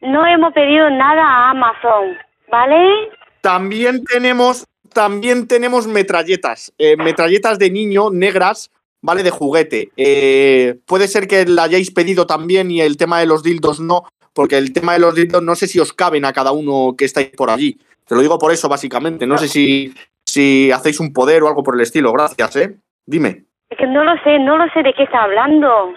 [0.00, 2.16] No hemos pedido nada a Amazon,
[2.50, 3.10] ¿vale?
[3.42, 8.70] También tenemos, también tenemos metralletas, eh, metralletas de niño negras,
[9.02, 9.22] ¿vale?
[9.22, 9.90] De juguete.
[9.96, 14.04] Eh, puede ser que la hayáis pedido también y el tema de los dildos no,
[14.32, 17.04] porque el tema de los dildos no sé si os caben a cada uno que
[17.04, 17.78] estáis por allí.
[18.06, 19.26] Te lo digo por eso, básicamente.
[19.26, 19.94] No sé si,
[20.26, 22.12] si hacéis un poder o algo por el estilo.
[22.12, 22.76] Gracias, ¿eh?
[23.06, 23.44] Dime.
[23.68, 25.94] Es que no lo sé, no lo sé de qué está hablando.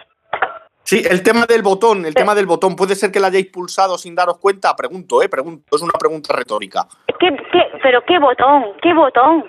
[0.94, 3.98] Sí, el tema del botón, el tema del botón, puede ser que la hayáis pulsado
[3.98, 5.30] sin daros cuenta, pregunto, ¿eh?
[5.30, 6.88] Pregunto, es una pregunta retórica.
[7.20, 9.44] ¿Qué, qué, pero qué botón, qué botón.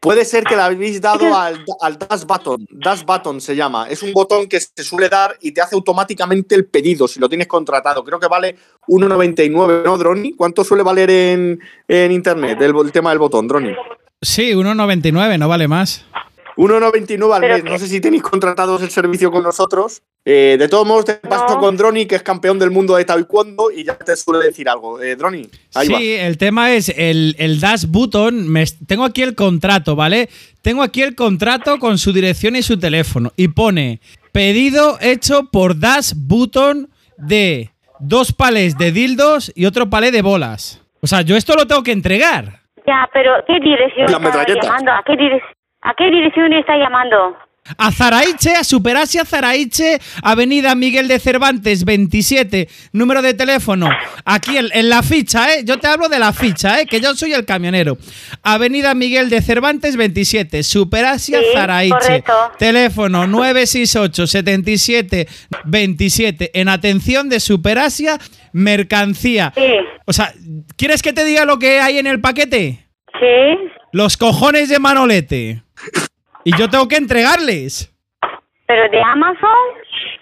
[0.00, 2.66] Puede ser que le habéis dado al, al Dash Button.
[2.70, 3.86] Dash Button se llama.
[3.88, 7.28] Es un botón que se suele dar y te hace automáticamente el pedido si lo
[7.28, 8.02] tienes contratado.
[8.02, 8.56] Creo que vale
[8.88, 10.32] 1,99, ¿no, Droni?
[10.32, 13.74] ¿Cuánto suele valer en, en internet el, el tema del botón, Droni?
[14.22, 16.06] Sí, 1,99, no vale más.
[16.56, 17.64] 1,99 al mes.
[17.64, 20.02] No sé si tenéis contratados el servicio con nosotros.
[20.24, 21.58] Eh, de todos modos, te paso No.
[21.60, 25.00] con Droni, que es campeón del mundo de Taekwondo, y ya te suele decir algo.
[25.00, 25.98] Eh, Droni, ahí sí, va.
[26.00, 28.46] el tema es el, el Dash Button.
[28.46, 30.28] me- tengo aquí el contrato, ¿vale?
[30.62, 33.32] Tengo aquí el contrato con su dirección y su teléfono.
[33.36, 34.00] Y pone
[34.32, 40.82] pedido hecho por Dash Button de dos palés de dildos y otro palé de bolas.
[41.00, 42.60] O sea, yo esto lo tengo que entregar.
[42.86, 44.90] Ya, pero ¿qué dirección está llamando?
[44.92, 47.36] ¿A qué, direc- ¿A qué dirección está llamando?
[47.78, 53.88] A Zaraiche, a Superasia Zaraiche, Avenida Miguel de Cervantes 27, número de teléfono.
[54.24, 55.62] Aquí en, en la ficha, ¿eh?
[55.64, 56.86] Yo te hablo de la ficha, ¿eh?
[56.86, 57.96] Que yo soy el camionero.
[58.42, 61.94] Avenida Miguel de Cervantes 27, Superasia Sí, Zaraiche.
[61.96, 62.32] correcto.
[62.58, 65.28] Teléfono 968 77
[65.66, 66.50] 27.
[66.54, 68.18] En atención de Superasia,
[68.52, 69.52] mercancía.
[69.54, 69.62] Sí,
[70.06, 70.32] O sea,
[70.76, 72.86] ¿quieres que te diga lo que hay en el paquete?
[73.18, 73.70] sí.
[73.92, 75.62] Los cojones de Manolete.
[76.44, 77.92] Y yo tengo que entregarles.
[78.66, 79.48] ¿Pero de Amazon?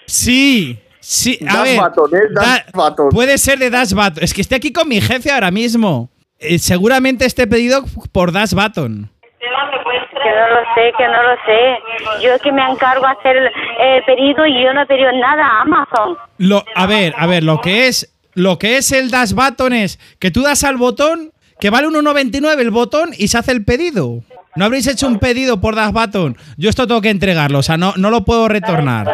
[0.06, 1.38] Sí, sí.
[1.48, 2.22] A ver, Button, ¿eh?
[2.34, 3.08] Dash da- Button.
[3.10, 4.22] puede ser de Dash Button.
[4.24, 6.10] Es que estoy aquí con mi jefe ahora mismo.
[6.38, 9.10] Eh, seguramente esté pedido por Dash Button.
[9.40, 12.22] Que no lo sé, que no lo sé.
[12.24, 15.10] Yo es que me encargo de hacer el, el pedido y yo no he pedido
[15.12, 16.16] nada a Amazon.
[16.38, 19.98] Lo, a ver, a ver, lo que es lo que es el Dash Button es
[20.20, 24.22] que tú das al botón que vale 1.99 el botón y se hace el pedido.
[24.58, 26.36] No habréis hecho un pedido por Dash Button.
[26.56, 29.06] Yo esto tengo que entregarlo, o sea, no, no lo puedo retornar.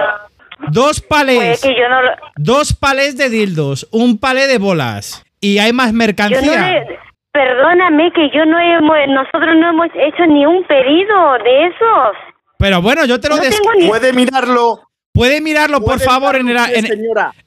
[0.71, 2.11] Dos Pues palés, es que yo no lo...
[2.37, 6.71] dos palés de dildos, un palé de bolas y hay más Yo no mercancía.
[6.71, 6.99] le-
[7.33, 8.97] perdóname que yo no hemos...
[9.09, 12.17] Nosotros no hemos hecho ni un pedido de esos.
[12.59, 13.89] Pero bueno, yo te lo No des- ni...
[13.89, 14.81] Puede mirarlo,
[15.13, 16.57] ¿Puede mirarlo, por favor, en el,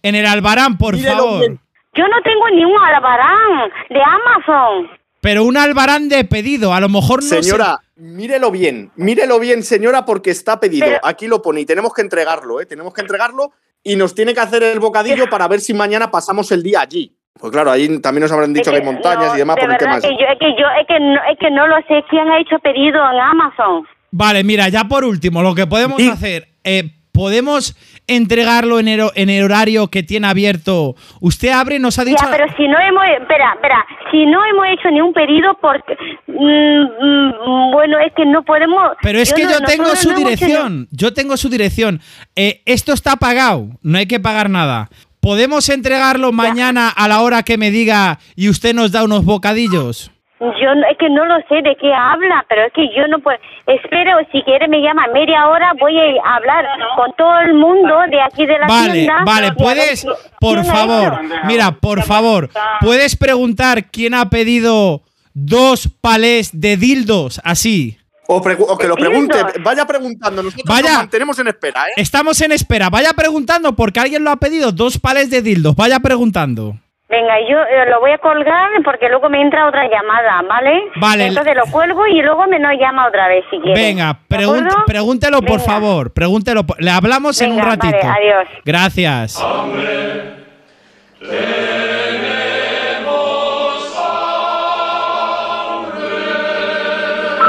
[0.03, 1.39] en, el albarán, por Mírelo favor?
[1.39, 1.59] bien.
[1.95, 4.96] Yo no tengo ni un albarán de Amazon.
[5.27, 10.05] Pero un albarán de pedido, a lo mejor no Señora, mírelo bien, mírelo bien, señora,
[10.05, 10.85] porque está pedido.
[10.85, 12.65] Pero- Aquí lo pone y tenemos que entregarlo, ¿eh?
[12.65, 13.51] Tenemos que entregarlo
[13.83, 17.13] y nos tiene que hacer el bocadillo para ver si mañana pasamos el día allí.
[17.37, 19.61] Pues claro, allí también nos habrán dicho Es que hay montañas no, y demás de
[19.63, 20.17] por el tema verdad ese.
[20.17, 22.39] que yo, es que yo, es que no, es que no lo sé quién ha
[22.39, 23.85] hecho pedido en Amazon.
[24.11, 27.75] Vale, mira, ya por último, lo que podemos hacer, eh, podemos
[28.07, 30.95] entregarlo en el, en el horario que tiene abierto.
[31.19, 32.23] Usted abre nos ha dicho.
[32.25, 35.95] Ya, pero si no hemos, espera, espera, si no hemos hecho ni un pedido porque,
[36.27, 38.81] mm, mm, bueno, es que no podemos.
[39.01, 40.87] Pero es que no- yo tengo su dirección.
[40.91, 42.01] Yo tengo su dirección.
[42.35, 43.67] Eh, esto está pagado.
[43.81, 44.89] No hay que pagar nada.
[45.19, 50.11] ¿Podemos entregarlo mañana a la hora que me diga y usted nos da unos bocadillos?
[50.39, 53.17] Yo no- es que no lo sé de qué habla, pero es que yo no
[53.19, 53.37] puedo.
[53.65, 56.63] Espero, si quiere me llama media hora, voy a hablar
[56.95, 59.23] con todo el mundo de aquí de la Vale, tienda.
[59.25, 60.05] vale, ver puedes,
[60.39, 62.49] por favor, mira, por favor,
[62.81, 65.01] puedes preguntar quién ha pedido
[65.33, 67.97] dos palés de dildos así.
[68.29, 70.43] O, o que lo pregunte, vaya preguntando.
[70.43, 70.89] Nosotros Vaya.
[70.89, 71.91] nos mantenemos en espera, ¿eh?
[71.95, 72.89] Estamos en espera.
[72.89, 74.73] Vaya preguntando porque alguien lo ha pedido.
[74.73, 75.75] Dos palés de dildos.
[75.77, 76.75] Vaya preguntando.
[77.09, 80.83] Venga, yo eh, lo voy a colgar porque luego me entra otra llamada, ¿vale?
[80.97, 81.27] Vale.
[81.27, 83.81] Entonces lo cuelgo y luego me nos llama otra vez si quiere.
[83.81, 85.63] Venga, ¿De pregun- pregúntelo por Venga.
[85.71, 86.13] favor.
[86.13, 86.65] Pregúntelo.
[86.65, 87.95] por- Le hablamos en un ratito.
[87.95, 88.47] vale, adiós.
[88.65, 89.41] Gracias.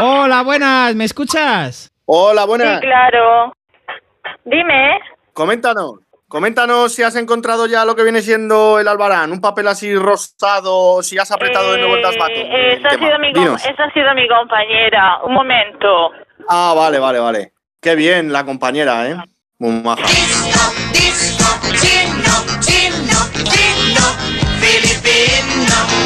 [0.01, 0.95] Hola, buenas.
[0.95, 1.91] ¿Me escuchas?
[2.07, 2.81] Hola, buenas.
[2.81, 3.53] Sí, claro.
[4.45, 5.01] Dime.
[5.33, 5.95] Coméntanos.
[6.29, 11.03] Coméntanos si has encontrado ya lo que viene siendo el albarán, un papel así rosado,
[11.03, 12.33] si has apretado de nuevo el eh, tasbato.
[12.35, 12.99] Esa, eh, ha
[13.95, 16.11] sido mi compañera, un momento.
[16.47, 17.53] Ah, vale, vale, vale.
[17.81, 19.17] Qué bien la compañera, ¿eh?
[19.59, 20.03] Muy maja.
[20.03, 20.61] Disco,
[20.93, 21.49] disco,
[21.81, 24.05] chino, chino, chino,
[24.61, 25.98] filipino.